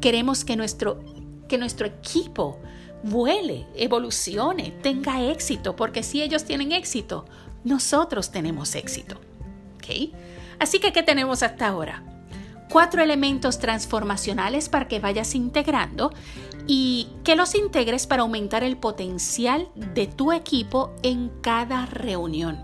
Queremos 0.00 0.46
que 0.46 0.56
nuestro, 0.56 1.04
que 1.46 1.58
nuestro 1.58 1.86
equipo 1.86 2.58
vuele, 3.02 3.66
evolucione, 3.74 4.72
tenga 4.82 5.22
éxito, 5.22 5.76
porque 5.76 6.02
si 6.02 6.22
ellos 6.22 6.44
tienen 6.44 6.72
éxito, 6.72 7.24
nosotros 7.64 8.30
tenemos 8.30 8.74
éxito. 8.74 9.18
Así 10.58 10.78
que, 10.78 10.92
¿qué 10.92 11.02
tenemos 11.02 11.42
hasta 11.42 11.68
ahora? 11.68 12.04
Cuatro 12.70 13.02
elementos 13.02 13.58
transformacionales 13.58 14.68
para 14.68 14.86
que 14.86 15.00
vayas 15.00 15.34
integrando 15.34 16.12
y 16.66 17.08
que 17.24 17.34
los 17.34 17.54
integres 17.54 18.06
para 18.06 18.22
aumentar 18.22 18.62
el 18.62 18.76
potencial 18.76 19.68
de 19.74 20.06
tu 20.06 20.32
equipo 20.32 20.92
en 21.02 21.30
cada 21.40 21.86
reunión. 21.86 22.62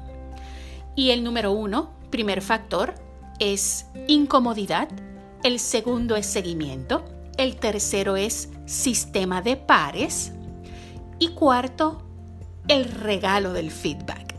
Y 0.94 1.10
el 1.10 1.24
número 1.24 1.52
uno, 1.52 1.90
primer 2.10 2.40
factor, 2.42 2.94
es 3.40 3.86
incomodidad. 4.06 4.88
El 5.42 5.58
segundo 5.58 6.16
es 6.16 6.26
seguimiento. 6.26 7.04
El 7.36 7.56
tercero 7.56 8.16
es 8.16 8.50
sistema 8.66 9.40
de 9.40 9.56
pares. 9.56 10.32
Y 11.18 11.28
cuarto, 11.28 12.02
el 12.68 12.84
regalo 12.84 13.52
del 13.52 13.70
feedback. 13.70 14.34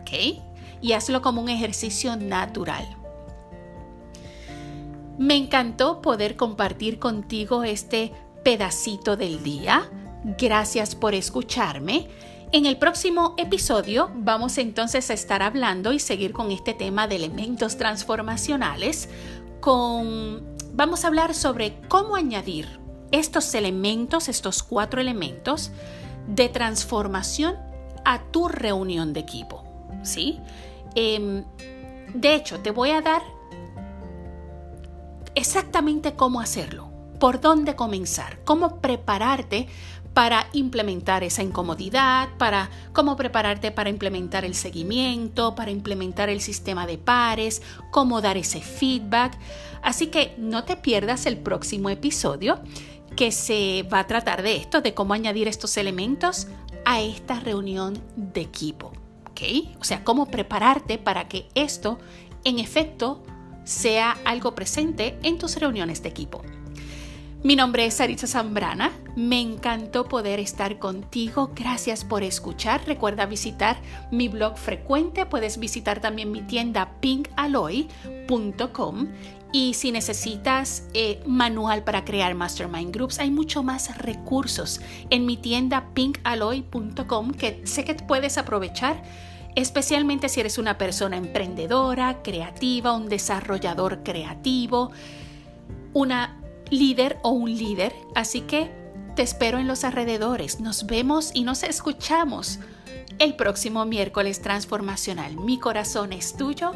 ¿Ok? 0.00 0.40
Y 0.80 0.92
hazlo 0.92 1.22
como 1.22 1.40
un 1.40 1.48
ejercicio 1.48 2.16
natural. 2.16 2.86
Me 5.18 5.36
encantó 5.36 6.00
poder 6.00 6.36
compartir 6.36 6.98
contigo 6.98 7.64
este 7.64 8.12
pedacito 8.44 9.16
del 9.16 9.42
día. 9.42 9.90
Gracias 10.38 10.94
por 10.94 11.14
escucharme. 11.14 12.08
En 12.52 12.66
el 12.66 12.76
próximo 12.76 13.34
episodio 13.38 14.10
vamos 14.14 14.58
entonces 14.58 15.10
a 15.10 15.14
estar 15.14 15.42
hablando 15.42 15.92
y 15.92 15.98
seguir 15.98 16.32
con 16.32 16.50
este 16.50 16.74
tema 16.74 17.08
de 17.08 17.16
elementos 17.16 17.78
transformacionales 17.78 19.08
con 19.60 20.56
vamos 20.74 21.04
a 21.04 21.08
hablar 21.08 21.34
sobre 21.34 21.78
cómo 21.88 22.14
añadir 22.14 22.81
estos 23.12 23.54
elementos, 23.54 24.28
estos 24.28 24.62
cuatro 24.62 25.00
elementos 25.00 25.70
de 26.26 26.48
transformación 26.48 27.56
a 28.04 28.22
tu 28.30 28.48
reunión 28.48 29.12
de 29.12 29.20
equipo. 29.20 29.64
¿sí? 30.02 30.40
Em, 30.94 31.44
de 32.14 32.34
hecho, 32.34 32.60
te 32.60 32.70
voy 32.70 32.90
a 32.90 33.00
dar 33.00 33.22
exactamente 35.34 36.14
cómo 36.14 36.40
hacerlo, 36.40 36.90
por 37.18 37.40
dónde 37.40 37.76
comenzar, 37.76 38.40
cómo 38.44 38.80
prepararte 38.80 39.68
para 40.14 40.48
implementar 40.52 41.24
esa 41.24 41.42
incomodidad, 41.42 42.28
para 42.36 42.68
cómo 42.92 43.16
prepararte 43.16 43.70
para 43.70 43.88
implementar 43.88 44.44
el 44.44 44.54
seguimiento, 44.54 45.54
para 45.54 45.70
implementar 45.70 46.28
el 46.28 46.40
sistema 46.40 46.86
de 46.86 46.98
pares, 46.98 47.62
cómo 47.90 48.20
dar 48.20 48.36
ese 48.36 48.60
feedback. 48.60 49.38
Así 49.82 50.08
que 50.08 50.34
no 50.36 50.64
te 50.64 50.76
pierdas 50.76 51.24
el 51.24 51.38
próximo 51.38 51.88
episodio 51.88 52.58
que 53.16 53.32
se 53.32 53.86
va 53.92 54.00
a 54.00 54.06
tratar 54.06 54.42
de 54.42 54.56
esto, 54.56 54.80
de 54.80 54.94
cómo 54.94 55.14
añadir 55.14 55.48
estos 55.48 55.76
elementos 55.76 56.46
a 56.84 57.00
esta 57.00 57.40
reunión 57.40 57.98
de 58.16 58.40
equipo. 58.40 58.92
¿Ok? 59.30 59.40
O 59.80 59.84
sea, 59.84 60.04
cómo 60.04 60.26
prepararte 60.26 60.98
para 60.98 61.28
que 61.28 61.48
esto, 61.54 61.98
en 62.44 62.58
efecto, 62.58 63.22
sea 63.64 64.18
algo 64.24 64.54
presente 64.54 65.18
en 65.22 65.38
tus 65.38 65.56
reuniones 65.56 66.02
de 66.02 66.08
equipo. 66.08 66.42
Mi 67.44 67.56
nombre 67.56 67.84
es 67.86 67.94
Sarita 67.94 68.28
Zambrana. 68.28 68.92
Me 69.16 69.40
encantó 69.40 70.06
poder 70.06 70.38
estar 70.38 70.78
contigo. 70.78 71.50
Gracias 71.56 72.04
por 72.04 72.22
escuchar. 72.22 72.86
Recuerda 72.86 73.26
visitar 73.26 73.78
mi 74.12 74.28
blog 74.28 74.56
frecuente. 74.56 75.26
Puedes 75.26 75.58
visitar 75.58 76.00
también 76.00 76.30
mi 76.30 76.42
tienda 76.42 76.92
pinkaloy.com. 77.00 77.88
Y 79.52 79.74
si 79.74 79.92
necesitas 79.92 80.84
eh, 80.94 81.22
manual 81.26 81.84
para 81.84 82.04
crear 82.04 82.34
mastermind 82.34 82.94
groups, 82.94 83.18
hay 83.18 83.30
mucho 83.30 83.62
más 83.62 83.98
recursos 83.98 84.80
en 85.10 85.26
mi 85.26 85.36
tienda 85.36 85.90
pinkaloy.com 85.92 87.32
que 87.32 87.60
sé 87.64 87.84
que 87.84 87.94
puedes 87.94 88.38
aprovechar 88.38 89.02
especialmente 89.54 90.28
si 90.30 90.40
eres 90.40 90.58
una 90.58 90.78
persona 90.78 91.16
emprendedora, 91.16 92.22
creativa, 92.22 92.92
un 92.92 93.08
desarrollador 93.08 94.02
creativo, 94.02 94.90
una 95.92 96.40
líder 96.70 97.18
o 97.22 97.30
un 97.30 97.50
líder, 97.54 97.94
así 98.14 98.40
que 98.42 98.70
te 99.14 99.22
espero 99.22 99.58
en 99.58 99.68
los 99.68 99.84
alrededores. 99.84 100.60
Nos 100.60 100.86
vemos 100.86 101.32
y 101.34 101.44
nos 101.44 101.62
escuchamos 101.62 102.58
el 103.18 103.36
próximo 103.36 103.84
miércoles 103.84 104.40
transformacional. 104.40 105.36
Mi 105.36 105.58
corazón 105.58 106.14
es 106.14 106.34
tuyo. 106.34 106.72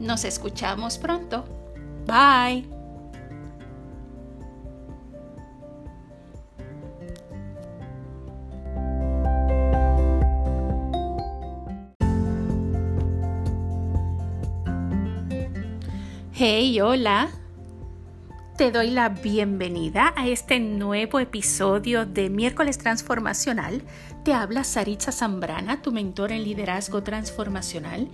Nos 0.00 0.24
escuchamos 0.24 0.98
pronto. 0.98 1.65
Bye. 2.06 2.64
Hey, 16.32 16.80
hola. 16.80 17.30
te 18.56 18.70
doy 18.70 18.90
la 18.90 19.08
bienvenida 19.08 20.14
a 20.16 20.28
este 20.28 20.60
nuevo 20.60 21.18
episodio 21.18 22.06
de 22.06 22.30
Miércoles 22.30 22.78
Transformacional. 22.78 23.82
Te 24.24 24.32
habla 24.32 24.62
Saritza 24.64 25.12
Zambrana, 25.12 25.82
tu 25.82 25.92
mentor 25.92 26.32
en 26.32 26.44
liderazgo 26.44 27.02
transformacional. 27.02 28.08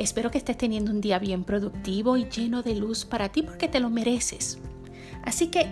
Espero 0.00 0.30
que 0.30 0.38
estés 0.38 0.56
teniendo 0.56 0.92
un 0.92 1.02
día 1.02 1.18
bien 1.18 1.44
productivo 1.44 2.16
y 2.16 2.24
lleno 2.24 2.62
de 2.62 2.74
luz 2.74 3.04
para 3.04 3.28
ti 3.28 3.42
porque 3.42 3.68
te 3.68 3.80
lo 3.80 3.90
mereces. 3.90 4.58
Así 5.24 5.48
que 5.48 5.66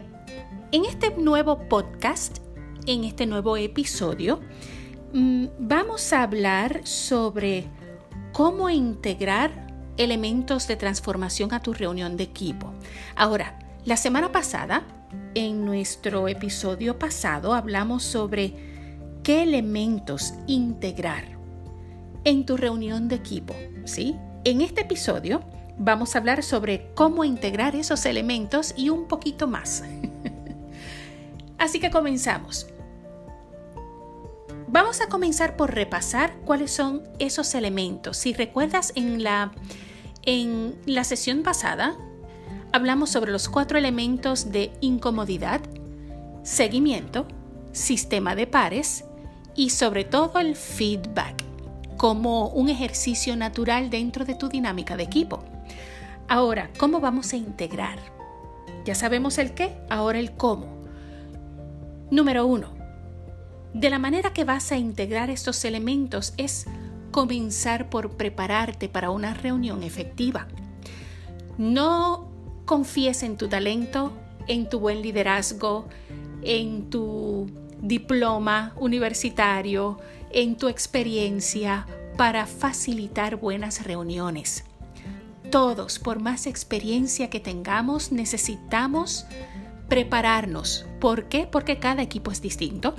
en 0.70 0.84
este 0.84 1.16
nuevo 1.16 1.66
podcast, 1.66 2.36
en 2.84 3.04
este 3.04 3.24
nuevo 3.24 3.56
episodio, 3.56 4.40
mm, 5.14 5.46
vamos 5.60 6.12
a 6.12 6.24
hablar 6.24 6.82
sobre 6.86 7.68
cómo 8.34 8.68
integrar 8.68 9.66
elementos 9.96 10.68
de 10.68 10.76
transformación 10.76 11.54
a 11.54 11.62
tu 11.62 11.72
reunión 11.72 12.18
de 12.18 12.24
equipo. 12.24 12.70
Ahora, 13.16 13.58
la 13.86 13.96
semana 13.96 14.30
pasada, 14.30 14.86
en 15.34 15.64
nuestro 15.64 16.28
episodio 16.28 16.98
pasado, 16.98 17.54
hablamos 17.54 18.02
sobre 18.02 18.52
qué 19.22 19.42
elementos 19.44 20.34
integrar 20.46 21.38
en 22.28 22.44
tu 22.44 22.58
reunión 22.58 23.08
de 23.08 23.16
equipo, 23.16 23.54
¿sí? 23.86 24.14
En 24.44 24.60
este 24.60 24.82
episodio 24.82 25.40
vamos 25.78 26.14
a 26.14 26.18
hablar 26.18 26.42
sobre 26.42 26.90
cómo 26.94 27.24
integrar 27.24 27.74
esos 27.74 28.04
elementos 28.04 28.74
y 28.76 28.90
un 28.90 29.08
poquito 29.08 29.46
más. 29.46 29.82
Así 31.58 31.80
que 31.80 31.90
comenzamos. 31.90 32.66
Vamos 34.66 35.00
a 35.00 35.08
comenzar 35.08 35.56
por 35.56 35.74
repasar 35.74 36.36
cuáles 36.44 36.70
son 36.70 37.02
esos 37.18 37.54
elementos. 37.54 38.18
Si 38.18 38.34
recuerdas 38.34 38.92
en 38.94 39.22
la, 39.22 39.52
en 40.26 40.76
la 40.84 41.04
sesión 41.04 41.42
pasada, 41.42 41.96
hablamos 42.72 43.08
sobre 43.08 43.32
los 43.32 43.48
cuatro 43.48 43.78
elementos 43.78 44.52
de 44.52 44.70
incomodidad, 44.82 45.62
seguimiento, 46.42 47.26
sistema 47.72 48.34
de 48.34 48.46
pares 48.46 49.04
y 49.56 49.70
sobre 49.70 50.04
todo 50.04 50.40
el 50.40 50.56
feedback 50.56 51.38
como 51.98 52.48
un 52.48 52.70
ejercicio 52.70 53.37
natural 53.37 53.90
dentro 53.90 54.24
de 54.24 54.34
tu 54.34 54.48
dinámica 54.48 54.96
de 54.96 55.02
equipo. 55.02 55.44
Ahora, 56.28 56.70
¿cómo 56.78 57.00
vamos 57.00 57.34
a 57.34 57.37
integrar? 57.37 57.98
Ya 58.87 58.94
sabemos 58.94 59.37
el 59.37 59.52
qué, 59.52 59.76
ahora 59.90 60.18
el 60.18 60.32
cómo. 60.32 60.78
Número 62.11 62.46
uno, 62.46 62.68
de 63.74 63.90
la 63.90 63.98
manera 63.98 64.32
que 64.32 64.44
vas 64.44 64.72
a 64.72 64.78
integrar 64.78 65.28
estos 65.28 65.64
elementos 65.64 66.32
es 66.38 66.66
comenzar 67.11 67.90
por 67.90 68.12
prepararte 68.12 68.88
para 68.88 69.11
una 69.11 69.34
reunión 69.34 69.82
efectiva. 69.82 70.46
No 71.58 72.30
confíes 72.64 73.24
en 73.24 73.37
tu 73.37 73.48
talento, 73.48 74.12
en 74.46 74.68
tu 74.68 74.78
buen 74.78 75.02
liderazgo, 75.02 75.88
en 76.42 76.88
tu 76.90 77.50
diploma 77.80 78.72
universitario, 78.76 79.98
en 80.30 80.56
tu 80.56 80.68
experiencia 80.68 81.86
para 82.16 82.46
facilitar 82.46 83.36
buenas 83.36 83.84
reuniones. 83.84 84.64
Todos, 85.50 85.98
por 85.98 86.20
más 86.20 86.46
experiencia 86.46 87.30
que 87.30 87.40
tengamos, 87.40 88.12
necesitamos 88.12 89.26
prepararnos. 89.88 90.84
¿Por 91.00 91.28
qué? 91.28 91.46
Porque 91.46 91.78
cada 91.78 92.02
equipo 92.02 92.30
es 92.30 92.42
distinto, 92.42 92.94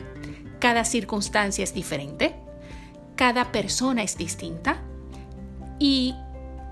cada 0.59 0.83
circunstancia 0.83 1.63
es 1.63 1.73
diferente, 1.73 2.35
cada 3.15 3.51
persona 3.51 4.01
es 4.01 4.17
distinta 4.17 4.81
y 5.77 6.15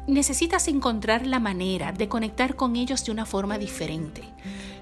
necesitas 0.08 0.68
encontrar 0.68 1.28
la 1.28 1.40
manera 1.40 1.92
de 1.92 2.08
conectar 2.08 2.56
con 2.56 2.76
ellos 2.76 3.06
de 3.06 3.12
una 3.12 3.26
forma 3.26 3.58
diferente. 3.58 4.24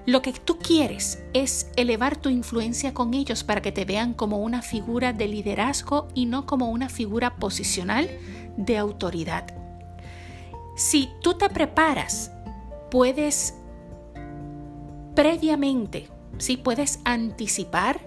Lo 0.06 0.22
que 0.22 0.32
tú 0.32 0.58
quieres 0.58 1.22
es 1.32 1.70
elevar 1.76 2.16
tu 2.16 2.28
influencia 2.28 2.94
con 2.94 3.12
ellos 3.12 3.42
para 3.42 3.60
que 3.60 3.72
te 3.72 3.84
vean 3.84 4.14
como 4.14 4.38
una 4.38 4.62
figura 4.62 5.12
de 5.12 5.26
liderazgo 5.26 6.06
y 6.14 6.26
no 6.26 6.46
como 6.46 6.70
una 6.70 6.88
figura 6.88 7.36
posicional 7.36 8.08
de 8.56 8.78
autoridad. 8.78 9.46
Si 10.76 11.10
tú 11.22 11.34
te 11.34 11.48
preparas, 11.50 12.30
puedes 12.90 13.54
previamente, 15.16 16.08
si 16.38 16.56
puedes 16.56 17.00
anticipar 17.04 17.98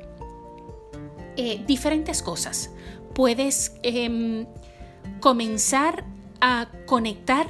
eh, 1.35 1.63
diferentes 1.65 2.21
cosas. 2.21 2.69
Puedes 3.13 3.73
em, 3.83 4.45
comenzar 5.19 6.05
a 6.39 6.69
conectar 6.85 7.47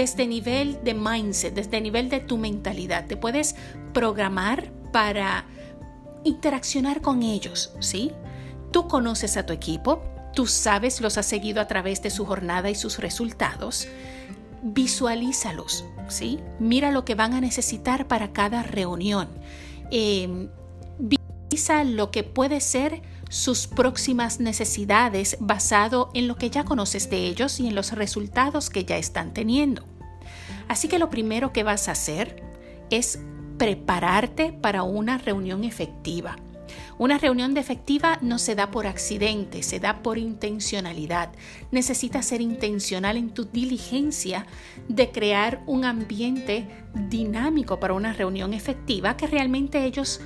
desde 0.00 0.26
nivel 0.26 0.82
de 0.82 0.94
mindset, 0.94 1.52
desde 1.52 1.78
nivel 1.78 2.08
de 2.08 2.20
tu 2.20 2.38
mentalidad. 2.38 3.06
Te 3.06 3.18
puedes 3.18 3.54
programar 3.92 4.72
para 4.94 5.44
interaccionar 6.24 7.02
con 7.02 7.22
ellos, 7.22 7.74
¿sí? 7.80 8.10
Tú 8.70 8.88
conoces 8.88 9.36
a 9.36 9.44
tu 9.44 9.52
equipo, 9.52 10.02
tú 10.34 10.46
sabes, 10.46 11.02
los 11.02 11.18
has 11.18 11.26
seguido 11.26 11.60
a 11.60 11.66
través 11.66 12.00
de 12.00 12.08
su 12.08 12.24
jornada 12.24 12.70
y 12.70 12.76
sus 12.76 12.98
resultados. 12.98 13.88
Visualízalos, 14.62 15.84
¿sí? 16.08 16.40
Mira 16.58 16.92
lo 16.92 17.04
que 17.04 17.14
van 17.14 17.34
a 17.34 17.42
necesitar 17.42 18.08
para 18.08 18.32
cada 18.32 18.62
reunión. 18.62 19.28
Eh, 19.90 20.48
visualiza 20.98 21.84
lo 21.84 22.10
que 22.10 22.24
puede 22.24 22.62
ser 22.62 23.02
sus 23.28 23.66
próximas 23.66 24.40
necesidades 24.40 25.36
basado 25.40 26.10
en 26.14 26.26
lo 26.26 26.36
que 26.36 26.48
ya 26.48 26.64
conoces 26.64 27.10
de 27.10 27.26
ellos 27.26 27.60
y 27.60 27.68
en 27.68 27.74
los 27.74 27.92
resultados 27.92 28.70
que 28.70 28.86
ya 28.86 28.96
están 28.96 29.34
teniendo. 29.34 29.89
Así 30.70 30.86
que 30.86 31.00
lo 31.00 31.10
primero 31.10 31.52
que 31.52 31.64
vas 31.64 31.88
a 31.88 31.92
hacer 31.92 32.44
es 32.90 33.18
prepararte 33.58 34.52
para 34.52 34.84
una 34.84 35.18
reunión 35.18 35.64
efectiva. 35.64 36.36
Una 36.96 37.18
reunión 37.18 37.56
efectiva 37.56 38.20
no 38.22 38.38
se 38.38 38.54
da 38.54 38.70
por 38.70 38.86
accidente, 38.86 39.64
se 39.64 39.80
da 39.80 40.00
por 40.04 40.16
intencionalidad. 40.16 41.30
Necesitas 41.72 42.26
ser 42.26 42.40
intencional 42.40 43.16
en 43.16 43.30
tu 43.30 43.46
diligencia 43.46 44.46
de 44.86 45.10
crear 45.10 45.60
un 45.66 45.84
ambiente 45.84 46.68
dinámico 46.94 47.80
para 47.80 47.94
una 47.94 48.12
reunión 48.12 48.54
efectiva 48.54 49.16
que 49.16 49.26
realmente 49.26 49.84
ellos 49.84 50.20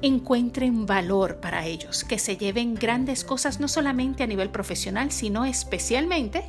encuentren 0.00 0.86
valor 0.86 1.40
para 1.40 1.66
ellos, 1.66 2.04
que 2.04 2.20
se 2.20 2.36
lleven 2.36 2.76
grandes 2.76 3.24
cosas 3.24 3.58
no 3.58 3.66
solamente 3.66 4.22
a 4.22 4.28
nivel 4.28 4.50
profesional, 4.50 5.10
sino 5.10 5.44
especialmente 5.44 6.44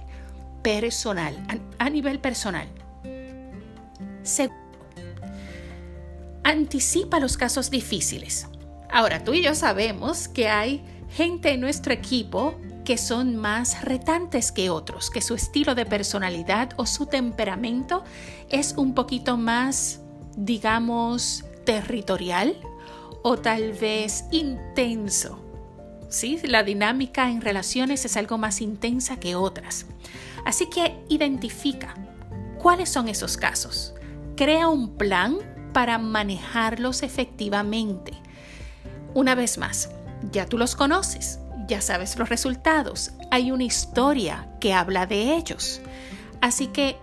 personal, 0.61 1.35
a, 1.79 1.89
nivel 1.89 2.19
personal. 2.19 2.67
Anticipa 6.43 7.19
los 7.19 7.37
casos 7.37 7.69
difíciles. 7.69 8.47
Ahora, 8.91 9.23
tú 9.23 9.33
y 9.33 9.43
yo 9.43 9.53
sabemos 9.55 10.27
que 10.27 10.49
hay 10.49 10.83
gente 11.09 11.51
en 11.51 11.61
nuestro 11.61 11.93
equipo 11.93 12.55
que 12.85 12.97
son 12.97 13.35
más 13.35 13.83
retantes 13.83 14.51
que 14.51 14.71
otros, 14.71 15.11
que 15.11 15.21
su 15.21 15.35
estilo 15.35 15.75
de 15.75 15.85
personalidad 15.85 16.71
o 16.75 16.87
su 16.87 17.05
temperamento 17.05 18.03
es 18.49 18.73
un 18.77 18.95
poquito 18.95 19.37
más, 19.37 19.99
digamos, 20.35 21.45
territorial, 21.65 22.57
o 23.21 23.37
tal 23.37 23.73
vez 23.73 24.25
intenso. 24.31 25.39
¿Sí? 26.09 26.39
La 26.43 26.63
dinámica 26.63 27.29
en 27.29 27.41
relaciones 27.41 28.05
es 28.05 28.17
algo 28.17 28.39
más 28.39 28.61
intensa 28.61 29.19
que 29.19 29.35
otras. 29.35 29.85
Así 30.45 30.67
que 30.67 30.97
identifica 31.09 31.93
cuáles 32.57 32.89
son 32.89 33.07
esos 33.07 33.37
casos. 33.37 33.93
Crea 34.39 34.69
un 34.69 34.95
plan 34.95 35.35
para 35.73 35.97
manejarlos 35.97 37.03
efectivamente. 37.03 38.13
Una 39.13 39.35
vez 39.35 39.57
más, 39.57 39.89
ya 40.31 40.45
tú 40.45 40.57
los 40.57 40.77
conoces, 40.77 41.39
ya 41.67 41.81
sabes 41.81 42.17
los 42.17 42.29
resultados, 42.29 43.11
hay 43.31 43.51
una 43.51 43.65
historia 43.65 44.49
que 44.61 44.71
habla 44.73 45.05
de 45.07 45.35
ellos. 45.35 45.81
Así 46.39 46.67
que 46.67 46.95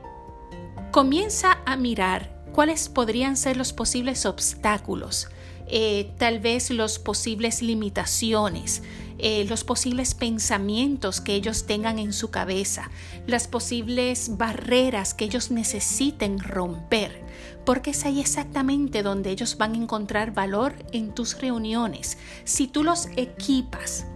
comienza 0.92 1.58
a 1.66 1.76
mirar 1.76 2.34
cuáles 2.54 2.88
podrían 2.88 3.36
ser 3.36 3.58
los 3.58 3.74
posibles 3.74 4.24
obstáculos 4.24 5.28
eh, 5.68 6.12
tal 6.16 6.38
vez 6.38 6.70
los 6.70 7.00
posibles 7.00 7.60
limitaciones, 7.60 8.82
eh, 9.18 9.44
los 9.48 9.64
posibles 9.64 10.14
pensamientos 10.14 11.20
que 11.20 11.34
ellos 11.34 11.66
tengan 11.66 11.98
en 11.98 12.12
su 12.12 12.30
cabeza, 12.30 12.88
las 13.26 13.48
posibles 13.48 14.36
barreras 14.36 15.12
que 15.12 15.24
ellos 15.24 15.50
necesiten 15.50 16.38
romper, 16.38 17.25
porque 17.66 17.90
es 17.90 18.06
ahí 18.06 18.20
exactamente 18.20 19.02
donde 19.02 19.30
ellos 19.30 19.58
van 19.58 19.74
a 19.74 19.78
encontrar 19.78 20.32
valor 20.32 20.76
en 20.92 21.12
tus 21.12 21.38
reuniones. 21.38 22.16
Si 22.44 22.68
tú 22.68 22.84
los 22.84 23.08
equipas 23.16 24.06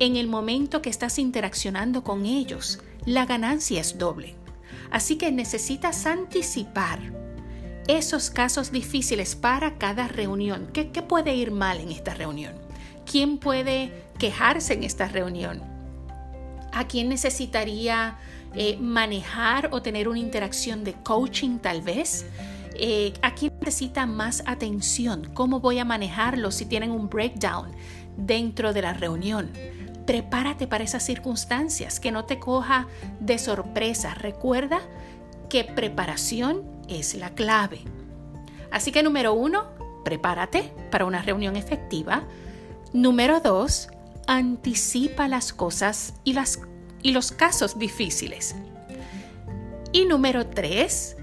en 0.00 0.16
el 0.16 0.26
momento 0.26 0.82
que 0.82 0.90
estás 0.90 1.20
interaccionando 1.20 2.02
con 2.02 2.26
ellos, 2.26 2.80
la 3.06 3.24
ganancia 3.24 3.80
es 3.80 3.98
doble. 3.98 4.34
Así 4.90 5.16
que 5.16 5.30
necesitas 5.30 6.06
anticipar 6.06 6.98
esos 7.86 8.30
casos 8.30 8.72
difíciles 8.72 9.36
para 9.36 9.78
cada 9.78 10.08
reunión. 10.08 10.68
¿Qué, 10.72 10.84
puede 10.84 11.36
ir 11.36 11.52
mal 11.52 11.78
en 11.78 11.90
esta 11.90 12.14
reunión? 12.14 12.54
¿Quién 13.10 13.38
puede 13.38 13.92
quejarse 14.18 14.74
en 14.74 14.82
esta 14.82 15.06
reunión? 15.06 15.62
¿A 16.72 16.88
quién 16.88 17.08
necesitaría 17.08 18.18
eh, 18.54 18.76
manejar 18.78 19.68
o 19.70 19.82
tener 19.82 20.08
una 20.08 20.18
interacción 20.18 20.82
de 20.82 20.94
coaching 20.94 21.58
tal 21.58 21.80
vez? 21.80 22.26
Eh, 22.74 23.12
¿A 23.22 23.34
quién 23.34 23.52
necesita 23.60 24.06
más 24.06 24.42
atención? 24.46 25.30
¿Cómo 25.34 25.60
voy 25.60 25.78
a 25.78 25.84
manejarlo 25.84 26.50
si 26.50 26.66
tienen 26.66 26.90
un 26.90 27.08
breakdown 27.08 27.70
dentro 28.16 28.72
de 28.72 28.82
la 28.82 28.94
reunión? 28.94 29.50
Prepárate 30.06 30.66
para 30.66 30.84
esas 30.84 31.04
circunstancias, 31.04 32.00
que 32.00 32.10
no 32.10 32.24
te 32.24 32.38
coja 32.38 32.88
de 33.20 33.38
sorpresa. 33.38 34.14
Recuerda 34.14 34.80
que 35.48 35.64
preparación 35.64 36.62
es 36.88 37.14
la 37.14 37.30
clave. 37.30 37.80
Así 38.70 38.90
que 38.90 39.02
número 39.02 39.34
uno, 39.34 39.66
prepárate 40.04 40.72
para 40.90 41.04
una 41.04 41.22
reunión 41.22 41.56
efectiva. 41.56 42.24
Número 42.92 43.40
dos, 43.40 43.88
anticipa 44.26 45.28
las 45.28 45.52
cosas 45.52 46.14
y 46.24 47.12
los 47.12 47.32
casos 47.32 47.78
difíciles. 47.78 48.56
Y 49.92 50.06
número 50.06 50.46
tres, 50.46 51.16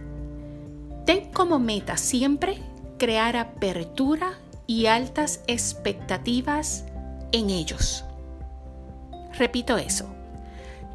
ten 1.09 1.31
como 1.31 1.57
meta 1.57 1.97
siempre 1.97 2.61
crear 2.99 3.35
apertura 3.35 4.37
y 4.67 4.85
altas 4.85 5.41
expectativas 5.47 6.85
en 7.31 7.49
ellos. 7.49 8.05
Repito 9.35 9.79
eso. 9.79 10.05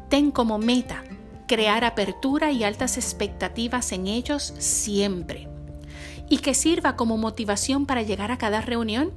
Ten 0.07 0.31
como 0.31 0.57
meta 0.57 1.03
crear 1.49 1.83
apertura 1.83 2.53
y 2.53 2.63
altas 2.63 2.95
expectativas 2.95 3.91
en 3.91 4.07
ellos 4.07 4.53
siempre. 4.57 5.49
Y 6.29 6.37
que 6.37 6.53
sirva 6.53 6.95
como 6.95 7.17
motivación 7.17 7.85
para 7.85 8.01
llegar 8.01 8.31
a 8.31 8.37
cada 8.37 8.61
reunión. 8.61 9.11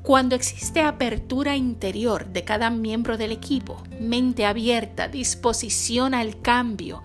Cuando 0.00 0.36
existe 0.36 0.80
apertura 0.80 1.54
interior 1.54 2.28
de 2.28 2.44
cada 2.44 2.70
miembro 2.70 3.18
del 3.18 3.32
equipo, 3.32 3.82
mente 4.00 4.46
abierta, 4.46 5.06
disposición 5.06 6.14
al 6.14 6.40
cambio, 6.40 7.02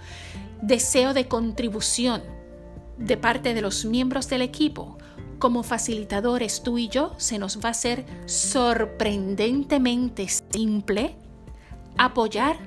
deseo 0.62 1.14
de 1.14 1.28
contribución 1.28 2.39
de 3.00 3.18
parte 3.18 3.54
de 3.54 3.62
los 3.62 3.86
miembros 3.86 4.30
del 4.30 4.42
equipo, 4.42 4.98
como 5.40 5.64
facilitadores 5.64 6.64
tú 6.64 6.78
y 6.78 6.90
yo, 6.90 7.14
se 7.18 7.40
nos 7.40 7.64
va 7.64 7.70
a 7.70 7.72
hacer 7.72 8.06
sorprendentemente 8.26 10.28
simple 10.28 11.16
apoyar 11.98 12.58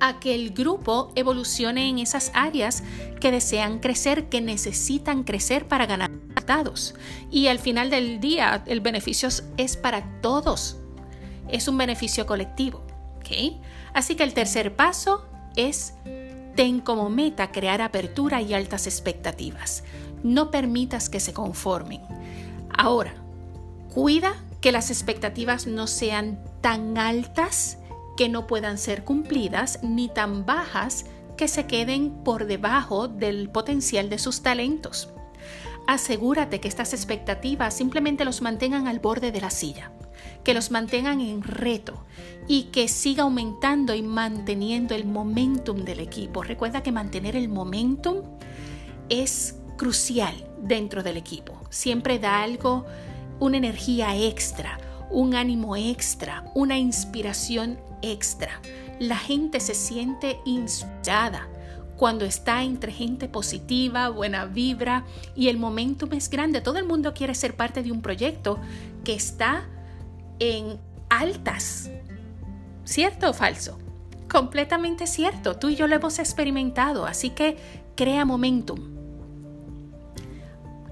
a 0.00 0.20
que 0.20 0.34
el 0.34 0.50
grupo 0.50 1.12
evolucione 1.14 1.88
en 1.88 1.98
esas 1.98 2.30
áreas 2.34 2.82
que 3.20 3.30
desean 3.30 3.78
crecer, 3.78 4.28
que 4.28 4.40
necesitan 4.40 5.24
crecer 5.24 5.66
para 5.66 5.86
ganar 5.86 6.10
resultados. 6.10 6.94
Y 7.30 7.48
al 7.48 7.58
final 7.58 7.90
del 7.90 8.20
día, 8.20 8.62
el 8.66 8.80
beneficio 8.80 9.28
es 9.56 9.76
para 9.76 10.20
todos. 10.20 10.78
Es 11.48 11.68
un 11.68 11.78
beneficio 11.78 12.26
colectivo. 12.26 12.84
Así 13.92 14.16
que 14.16 14.24
el 14.24 14.34
tercer 14.34 14.74
paso 14.74 15.26
es 15.56 15.94
ten 16.54 16.80
como 16.80 17.10
meta 17.10 17.52
crear 17.52 17.82
apertura 17.82 18.40
y 18.42 18.54
altas 18.54 18.86
expectativas. 18.86 19.84
No 20.22 20.50
permitas 20.50 21.08
que 21.08 21.20
se 21.20 21.32
conformen. 21.32 22.00
Ahora, 22.76 23.14
cuida 23.92 24.34
que 24.60 24.72
las 24.72 24.90
expectativas 24.90 25.66
no 25.66 25.86
sean 25.86 26.42
tan 26.60 26.96
altas 26.96 27.78
que 28.16 28.28
no 28.28 28.46
puedan 28.46 28.78
ser 28.78 29.04
cumplidas 29.04 29.80
ni 29.82 30.08
tan 30.08 30.46
bajas 30.46 31.04
que 31.36 31.48
se 31.48 31.66
queden 31.66 32.10
por 32.24 32.46
debajo 32.46 33.08
del 33.08 33.50
potencial 33.50 34.08
de 34.08 34.18
sus 34.18 34.42
talentos. 34.42 35.10
Asegúrate 35.86 36.60
que 36.60 36.68
estas 36.68 36.94
expectativas 36.94 37.74
simplemente 37.74 38.24
los 38.24 38.40
mantengan 38.40 38.86
al 38.86 39.00
borde 39.00 39.32
de 39.32 39.40
la 39.40 39.50
silla, 39.50 39.92
que 40.44 40.54
los 40.54 40.70
mantengan 40.70 41.20
en 41.20 41.42
reto 41.42 42.04
y 42.46 42.64
que 42.64 42.88
siga 42.88 43.24
aumentando 43.24 43.94
y 43.94 44.02
manteniendo 44.02 44.94
el 44.94 45.06
momentum 45.06 45.84
del 45.84 46.00
equipo. 46.00 46.42
Recuerda 46.42 46.82
que 46.82 46.92
mantener 46.92 47.36
el 47.36 47.48
momentum 47.48 48.18
es 49.08 49.56
crucial 49.76 50.34
dentro 50.62 51.02
del 51.02 51.16
equipo. 51.16 51.60
Siempre 51.70 52.18
da 52.18 52.42
algo, 52.42 52.84
una 53.40 53.56
energía 53.56 54.16
extra, 54.16 54.78
un 55.10 55.34
ánimo 55.34 55.76
extra, 55.76 56.44
una 56.54 56.78
inspiración 56.78 57.78
extra. 58.02 58.60
La 59.00 59.16
gente 59.16 59.60
se 59.60 59.74
siente 59.74 60.38
inspirada 60.44 61.48
cuando 61.96 62.24
está 62.24 62.64
entre 62.64 62.92
gente 62.92 63.28
positiva, 63.28 64.08
buena 64.08 64.46
vibra 64.46 65.04
y 65.36 65.48
el 65.48 65.58
momentum 65.58 66.12
es 66.12 66.28
grande. 66.28 66.60
Todo 66.60 66.78
el 66.78 66.86
mundo 66.86 67.14
quiere 67.14 67.34
ser 67.34 67.54
parte 67.54 67.82
de 67.82 67.92
un 67.92 68.02
proyecto 68.02 68.58
que 69.04 69.14
está 69.14 69.68
en 70.38 70.78
altas. 71.08 71.90
¿Cierto 72.84 73.30
o 73.30 73.32
falso? 73.32 73.78
Completamente 74.28 75.06
cierto. 75.06 75.56
Tú 75.56 75.68
y 75.68 75.76
yo 75.76 75.86
lo 75.86 75.96
hemos 75.96 76.18
experimentado, 76.18 77.06
así 77.06 77.30
que 77.30 77.56
crea 77.94 78.24
momentum. 78.24 78.94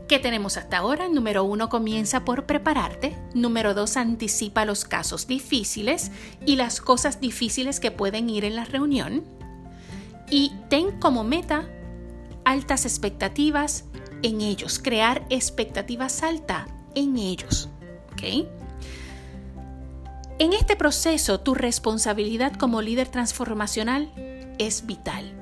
¿Qué 0.08 0.18
tenemos 0.18 0.58
hasta 0.58 0.78
ahora? 0.78 1.08
Número 1.08 1.42
uno, 1.42 1.68
comienza 1.68 2.24
por 2.24 2.44
prepararte. 2.44 3.16
Número 3.34 3.72
dos, 3.72 3.96
anticipa 3.96 4.64
los 4.64 4.84
casos 4.84 5.26
difíciles 5.26 6.10
y 6.44 6.56
las 6.56 6.80
cosas 6.80 7.20
difíciles 7.20 7.80
que 7.80 7.90
pueden 7.90 8.28
ir 8.28 8.44
en 8.44 8.56
la 8.56 8.64
reunión. 8.64 9.24
Y 10.30 10.52
ten 10.68 10.98
como 11.00 11.24
meta 11.24 11.68
altas 12.44 12.84
expectativas 12.84 13.86
en 14.22 14.40
ellos, 14.40 14.78
crear 14.78 15.24
expectativas 15.30 16.22
altas 16.22 16.68
en 16.94 17.16
ellos. 17.16 17.68
En 20.38 20.52
este 20.52 20.76
proceso, 20.76 21.40
tu 21.40 21.54
responsabilidad 21.54 22.54
como 22.54 22.82
líder 22.82 23.08
transformacional 23.08 24.12
es 24.58 24.86
vital. 24.86 25.32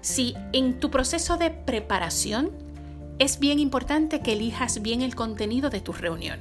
Si 0.00 0.34
en 0.52 0.80
tu 0.80 0.90
proceso 0.90 1.36
de 1.36 1.50
preparación 1.50 2.50
es 3.18 3.38
bien 3.38 3.58
importante 3.60 4.20
que 4.20 4.32
elijas 4.32 4.82
bien 4.82 5.02
el 5.02 5.14
contenido 5.14 5.70
de 5.70 5.80
tu 5.80 5.92
reunión. 5.92 6.40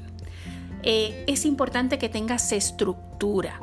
Eh, 0.84 1.26
es 1.28 1.46
importante 1.46 2.00
que 2.00 2.10
tengas 2.10 2.52
estructura. 2.52 3.60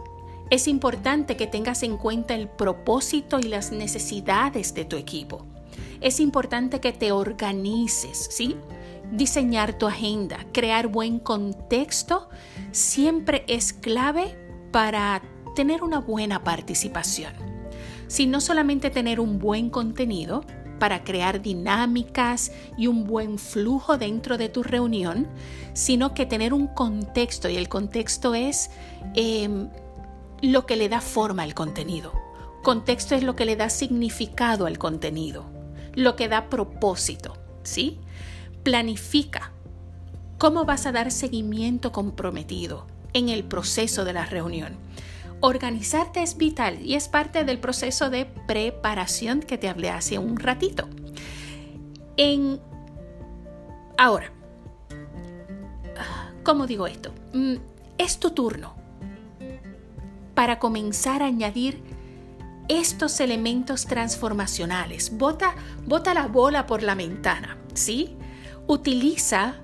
Es 0.51 0.69
importante 0.69 1.37
que 1.37 1.47
tengas 1.47 1.83
en 1.83 1.97
cuenta 1.97 2.35
el 2.35 2.49
propósito 2.49 3.41
y 3.41 3.45
las 3.45 3.73
necesidades 3.73 4.73
de 4.75 4.85
tu 4.85 4.97
equipo. 4.97 5.45
Es 6.01 6.21
importante 6.21 6.81
que 6.81 6.93
te 6.93 7.11
organices, 7.11 8.29
¿sí? 8.31 8.57
Diseñar 9.13 9.79
tu 9.79 9.87
agenda, 9.87 10.47
crear 10.53 10.89
buen 10.89 11.19
contexto, 11.19 12.29
siempre 12.73 13.45
es 13.49 13.73
clave 13.73 14.37
para 14.71 15.23
tener 15.55 15.83
una 15.83 15.99
buena 15.99 16.45
participación. 16.45 17.33
Si 18.07 18.27
no 18.27 18.41
solamente 18.41 18.91
tener 18.91 19.21
un 19.21 19.39
buen 19.39 19.71
contenido, 19.71 20.45
para 20.79 21.05
crear 21.05 21.43
dinámicas 21.43 22.53
y 22.77 22.87
un 22.87 23.05
buen 23.05 23.39
flujo 23.39 23.99
dentro 23.99 24.39
de 24.39 24.49
tu 24.49 24.63
reunión, 24.63 25.27
sino 25.75 26.15
que 26.15 26.27
tener 26.27 26.55
un 26.55 26.69
contexto 26.69 27.49
y 27.49 27.57
el 27.57 27.69
contexto 27.69 28.35
es 28.35 28.71
em, 29.15 29.69
lo 30.41 30.67
que 30.67 30.77
le 30.77 30.89
da 30.89 31.01
forma 31.01 31.43
al 31.43 31.55
contenido. 31.55 32.13
Contexto 32.63 33.15
es 33.15 33.23
lo 33.23 33.37
que 33.37 33.45
le 33.45 33.57
da 33.57 33.71
significado 33.71 34.67
al 34.67 34.79
contenido, 34.79 35.47
lo 35.95 36.17
que 36.17 36.29
da 36.29 36.49
propósito, 36.49 37.37
¿sí? 37.63 38.01
Planifica 38.63 39.53
cómo 40.39 40.65
vas 40.65 40.87
a 40.87 40.93
dar 40.93 41.11
seguimiento 41.11 41.93
comprometido 41.93 42.87
en 43.13 43.29
el 43.29 43.45
proceso 43.45 44.05
de 44.05 44.13
la 44.13 44.27
reunión 44.27 44.77
Organizarte 45.41 46.23
es 46.23 46.37
vital 46.37 46.83
y 46.85 46.95
es 46.95 47.09
parte 47.09 47.45
del 47.45 47.61
proceso 47.61 48.11
de 48.11 48.27
preparación 48.27 49.41
que 49.41 49.57
te 49.57 49.69
hablé 49.69 49.91
hace 49.91 50.19
un 50.19 50.37
ratito. 50.37 50.89
En 52.17 52.61
ahora, 53.97 54.33
¿cómo 56.43 56.67
digo 56.67 56.89
esto? 56.89 57.13
Mm, 57.35 57.55
es 57.99 58.19
tu 58.19 58.31
turno 58.31 58.75
para 60.35 60.59
comenzar 60.59 61.23
a 61.23 61.27
añadir 61.27 61.83
estos 62.69 63.21
elementos 63.21 63.87
transformacionales. 63.87 65.17
Bota, 65.17 65.55
bota 65.87 66.15
la 66.15 66.27
bola 66.27 66.67
por 66.67 66.83
la 66.83 66.97
ventana, 66.97 67.59
¿sí? 67.75 68.18
Utiliza 68.69 69.55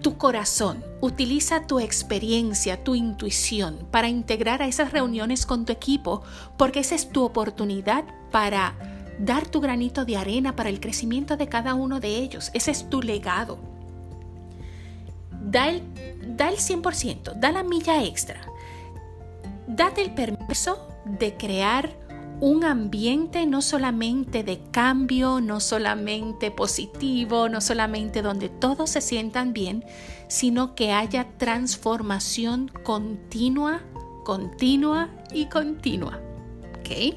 tu 0.00 0.16
corazón, 0.16 0.84
utiliza 1.00 1.66
tu 1.66 1.80
experiencia, 1.80 2.84
tu 2.84 2.94
intuición 2.94 3.88
para 3.90 4.08
integrar 4.08 4.62
a 4.62 4.68
esas 4.68 4.92
reuniones 4.92 5.46
con 5.46 5.64
tu 5.64 5.72
equipo, 5.72 6.22
porque 6.56 6.80
esa 6.80 6.94
es 6.94 7.10
tu 7.10 7.24
oportunidad 7.24 8.04
para 8.30 8.74
dar 9.18 9.46
tu 9.46 9.60
granito 9.60 10.04
de 10.04 10.16
arena 10.16 10.54
para 10.54 10.68
el 10.68 10.78
crecimiento 10.78 11.36
de 11.36 11.48
cada 11.48 11.74
uno 11.74 11.98
de 11.98 12.18
ellos. 12.18 12.50
Ese 12.54 12.70
es 12.70 12.88
tu 12.88 13.02
legado. 13.02 13.58
Da 15.42 15.68
el, 15.68 15.82
da 16.36 16.50
el 16.50 16.58
100%, 16.58 17.34
da 17.34 17.50
la 17.50 17.64
milla 17.64 18.04
extra. 18.04 18.40
Date 19.66 20.02
el 20.02 20.14
permiso 20.14 20.86
de 21.04 21.36
crear 21.36 21.90
un 22.44 22.62
ambiente 22.62 23.46
no 23.46 23.62
solamente 23.62 24.44
de 24.44 24.60
cambio, 24.70 25.40
no 25.40 25.60
solamente 25.60 26.50
positivo, 26.50 27.48
no 27.48 27.62
solamente 27.62 28.20
donde 28.20 28.50
todos 28.50 28.90
se 28.90 29.00
sientan 29.00 29.54
bien, 29.54 29.82
sino 30.28 30.74
que 30.74 30.92
haya 30.92 31.26
transformación 31.38 32.70
continua, 32.82 33.80
continua 34.26 35.08
y 35.32 35.46
continua. 35.46 36.20
¿Ok? 36.80 37.16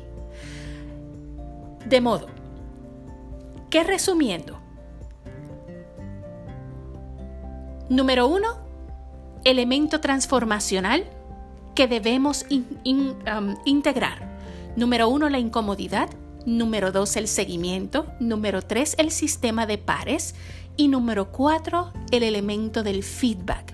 De 1.90 2.00
modo 2.00 2.28
que 3.70 3.84
resumiendo, 3.84 4.58
número 7.90 8.30
uno, 8.30 8.60
elemento 9.44 10.00
transformacional 10.00 11.04
que 11.76 11.90
debemos 11.90 12.46
um, 12.50 13.56
integrar 13.66 14.27
Número 14.78 15.10
uno, 15.10 15.28
la 15.28 15.40
incomodidad. 15.40 16.08
Número 16.46 16.92
dos, 16.92 17.16
el 17.16 17.28
seguimiento. 17.28 18.06
Número 18.20 18.62
tres, 18.62 18.94
el 19.00 19.10
sistema 19.10 19.66
de 19.66 19.80
pares. 19.80 20.36
Y 20.78 20.88
número 20.88 21.32
cuatro, 21.32 21.92
el 22.12 22.22
elemento 22.22 22.84
del 22.84 23.02
feedback. 23.02 23.74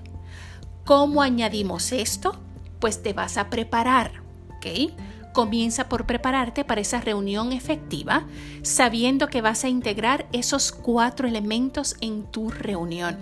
¿Cómo 0.86 1.22
añadimos 1.22 1.92
esto? 1.92 2.40
Pues 2.80 3.04
te 3.04 3.12
vas 3.12 3.36
a 3.36 3.50
preparar, 3.50 4.24
¿ok? 4.56 4.94
Comienza 5.34 5.90
por 5.90 6.06
prepararte 6.06 6.64
para 6.64 6.80
esa 6.80 7.02
reunión 7.02 7.52
efectiva, 7.52 8.26
sabiendo 8.62 9.28
que 9.28 9.42
vas 9.42 9.66
a 9.66 9.70
integrar 9.70 10.30
esos 10.32 10.72
cuatro 10.72 11.28
elementos 11.28 11.98
en 12.00 12.24
tu 12.24 12.50
reunión. 12.50 13.18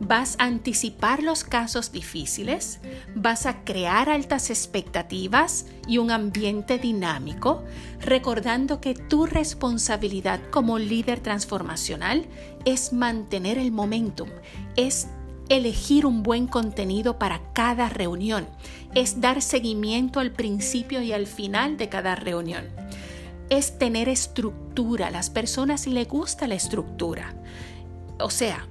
Vas 0.00 0.36
a 0.38 0.44
anticipar 0.44 1.24
los 1.24 1.42
casos 1.42 1.90
difíciles, 1.90 2.78
vas 3.16 3.46
a 3.46 3.64
crear 3.64 4.08
altas 4.08 4.48
expectativas 4.50 5.66
y 5.88 5.98
un 5.98 6.12
ambiente 6.12 6.78
dinámico, 6.78 7.64
recordando 8.00 8.80
que 8.80 8.94
tu 8.94 9.26
responsabilidad 9.26 10.40
como 10.50 10.78
líder 10.78 11.18
transformacional 11.18 12.26
es 12.64 12.92
mantener 12.92 13.58
el 13.58 13.72
momentum, 13.72 14.28
es 14.76 15.08
elegir 15.48 16.06
un 16.06 16.22
buen 16.22 16.46
contenido 16.46 17.18
para 17.18 17.52
cada 17.52 17.88
reunión, 17.88 18.46
es 18.94 19.20
dar 19.20 19.42
seguimiento 19.42 20.20
al 20.20 20.30
principio 20.30 21.02
y 21.02 21.12
al 21.12 21.26
final 21.26 21.76
de 21.76 21.88
cada 21.88 22.14
reunión. 22.14 22.68
Es 23.50 23.78
tener 23.78 24.08
estructura, 24.08 25.10
las 25.10 25.30
personas 25.30 25.86
les 25.86 26.06
gusta 26.06 26.46
la 26.46 26.54
estructura. 26.54 27.34
O 28.20 28.30
sea, 28.30 28.68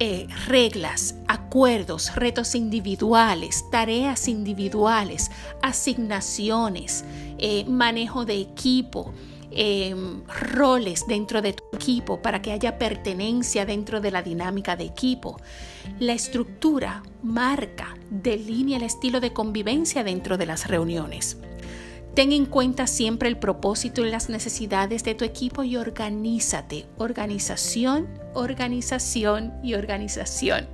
eh, 0.00 0.26
reglas, 0.46 1.14
acuerdos, 1.28 2.16
retos 2.16 2.56
individuales, 2.56 3.64
tareas 3.70 4.26
individuales, 4.26 5.30
asignaciones, 5.62 7.04
eh, 7.38 7.64
manejo 7.66 8.24
de 8.24 8.40
equipo, 8.40 9.14
Em, 9.52 10.22
roles 10.54 11.08
dentro 11.08 11.42
de 11.42 11.54
tu 11.54 11.64
equipo 11.72 12.22
para 12.22 12.40
que 12.40 12.52
haya 12.52 12.78
pertenencia 12.78 13.66
dentro 13.66 14.00
de 14.00 14.12
la 14.12 14.22
dinámica 14.22 14.76
de 14.76 14.84
equipo. 14.84 15.40
La 15.98 16.12
estructura 16.12 17.02
marca, 17.22 17.96
delinea 18.10 18.76
el 18.76 18.84
estilo 18.84 19.18
de 19.18 19.32
convivencia 19.32 20.04
dentro 20.04 20.38
de 20.38 20.46
las 20.46 20.68
reuniones. 20.68 21.36
Ten 22.20 22.32
en 22.32 22.44
cuenta 22.44 22.86
siempre 22.86 23.30
el 23.30 23.38
propósito 23.38 24.04
y 24.04 24.10
las 24.10 24.28
necesidades 24.28 25.04
de 25.04 25.14
tu 25.14 25.24
equipo 25.24 25.62
y 25.62 25.78
organízate. 25.78 26.84
Organización, 26.98 28.08
organización 28.34 29.54
y 29.62 29.72
organización. 29.72 30.68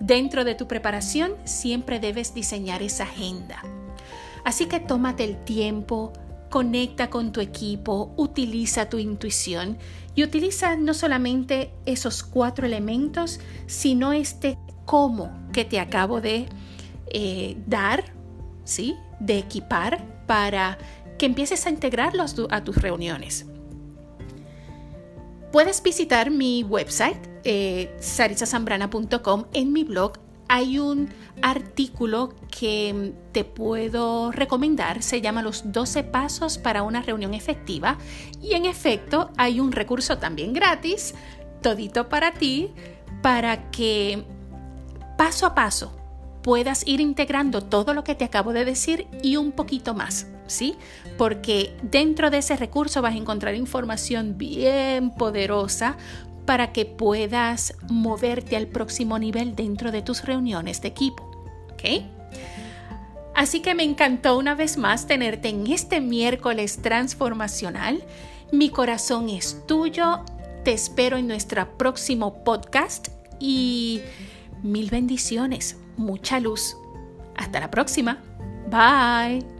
Dentro 0.00 0.44
de 0.44 0.54
tu 0.54 0.66
preparación 0.66 1.34
siempre 1.44 2.00
debes 2.00 2.32
diseñar 2.32 2.80
esa 2.80 3.04
agenda. 3.04 3.62
Así 4.46 4.64
que 4.64 4.80
tómate 4.80 5.24
el 5.24 5.44
tiempo, 5.44 6.14
conecta 6.48 7.10
con 7.10 7.32
tu 7.32 7.42
equipo, 7.42 8.14
utiliza 8.16 8.88
tu 8.88 8.96
intuición 8.96 9.76
y 10.14 10.24
utiliza 10.24 10.74
no 10.76 10.94
solamente 10.94 11.70
esos 11.84 12.22
cuatro 12.22 12.64
elementos, 12.64 13.40
sino 13.66 14.14
este 14.14 14.56
cómo 14.86 15.38
que 15.52 15.66
te 15.66 15.80
acabo 15.80 16.22
de 16.22 16.46
eh, 17.12 17.58
dar, 17.66 18.04
¿sí? 18.64 18.96
De 19.20 19.38
equipar 19.38 20.04
para 20.26 20.78
que 21.18 21.26
empieces 21.26 21.66
a 21.66 21.70
integrarlos 21.70 22.36
a 22.50 22.62
tus 22.62 22.76
reuniones. 22.76 23.46
Puedes 25.52 25.82
visitar 25.82 26.30
mi 26.30 26.62
website, 26.62 27.26
eh, 27.44 27.96
en 29.52 29.72
mi 29.72 29.84
blog 29.84 30.12
hay 30.48 30.78
un 30.78 31.10
artículo 31.42 32.34
que 32.50 33.12
te 33.32 33.44
puedo 33.44 34.32
recomendar, 34.32 35.02
se 35.02 35.20
llama 35.20 35.42
Los 35.42 35.70
12 35.72 36.04
Pasos 36.04 36.56
para 36.58 36.82
una 36.82 37.02
reunión 37.02 37.34
efectiva. 37.34 37.98
Y 38.42 38.54
en 38.54 38.64
efecto 38.64 39.30
hay 39.36 39.60
un 39.60 39.72
recurso 39.72 40.18
también 40.18 40.54
gratis, 40.54 41.14
todito 41.62 42.08
para 42.08 42.32
ti, 42.32 42.72
para 43.22 43.70
que 43.70 44.24
paso 45.16 45.46
a 45.46 45.54
paso 45.54 45.97
puedas 46.48 46.86
ir 46.86 47.02
integrando 47.02 47.60
todo 47.60 47.92
lo 47.92 48.04
que 48.04 48.14
te 48.14 48.24
acabo 48.24 48.54
de 48.54 48.64
decir 48.64 49.06
y 49.22 49.36
un 49.36 49.52
poquito 49.52 49.92
más, 49.92 50.28
¿sí? 50.46 50.76
Porque 51.18 51.76
dentro 51.82 52.30
de 52.30 52.38
ese 52.38 52.56
recurso 52.56 53.02
vas 53.02 53.12
a 53.12 53.18
encontrar 53.18 53.54
información 53.54 54.38
bien 54.38 55.10
poderosa 55.10 55.98
para 56.46 56.72
que 56.72 56.86
puedas 56.86 57.74
moverte 57.90 58.56
al 58.56 58.66
próximo 58.66 59.18
nivel 59.18 59.54
dentro 59.56 59.92
de 59.92 60.00
tus 60.00 60.24
reuniones 60.24 60.80
de 60.80 60.88
equipo. 60.88 61.22
¿Ok? 61.70 62.06
Así 63.34 63.60
que 63.60 63.74
me 63.74 63.82
encantó 63.82 64.38
una 64.38 64.54
vez 64.54 64.78
más 64.78 65.06
tenerte 65.06 65.50
en 65.50 65.66
este 65.66 66.00
miércoles 66.00 66.80
transformacional. 66.80 68.02
Mi 68.52 68.70
corazón 68.70 69.28
es 69.28 69.66
tuyo. 69.66 70.20
Te 70.64 70.72
espero 70.72 71.18
en 71.18 71.26
nuestro 71.26 71.76
próximo 71.76 72.42
podcast 72.42 73.08
y 73.38 74.00
mil 74.62 74.88
bendiciones, 74.88 75.76
mucha 75.98 76.40
luz. 76.40 76.76
Hasta 77.36 77.60
la 77.60 77.70
próxima. 77.70 78.18
Bye. 78.70 79.57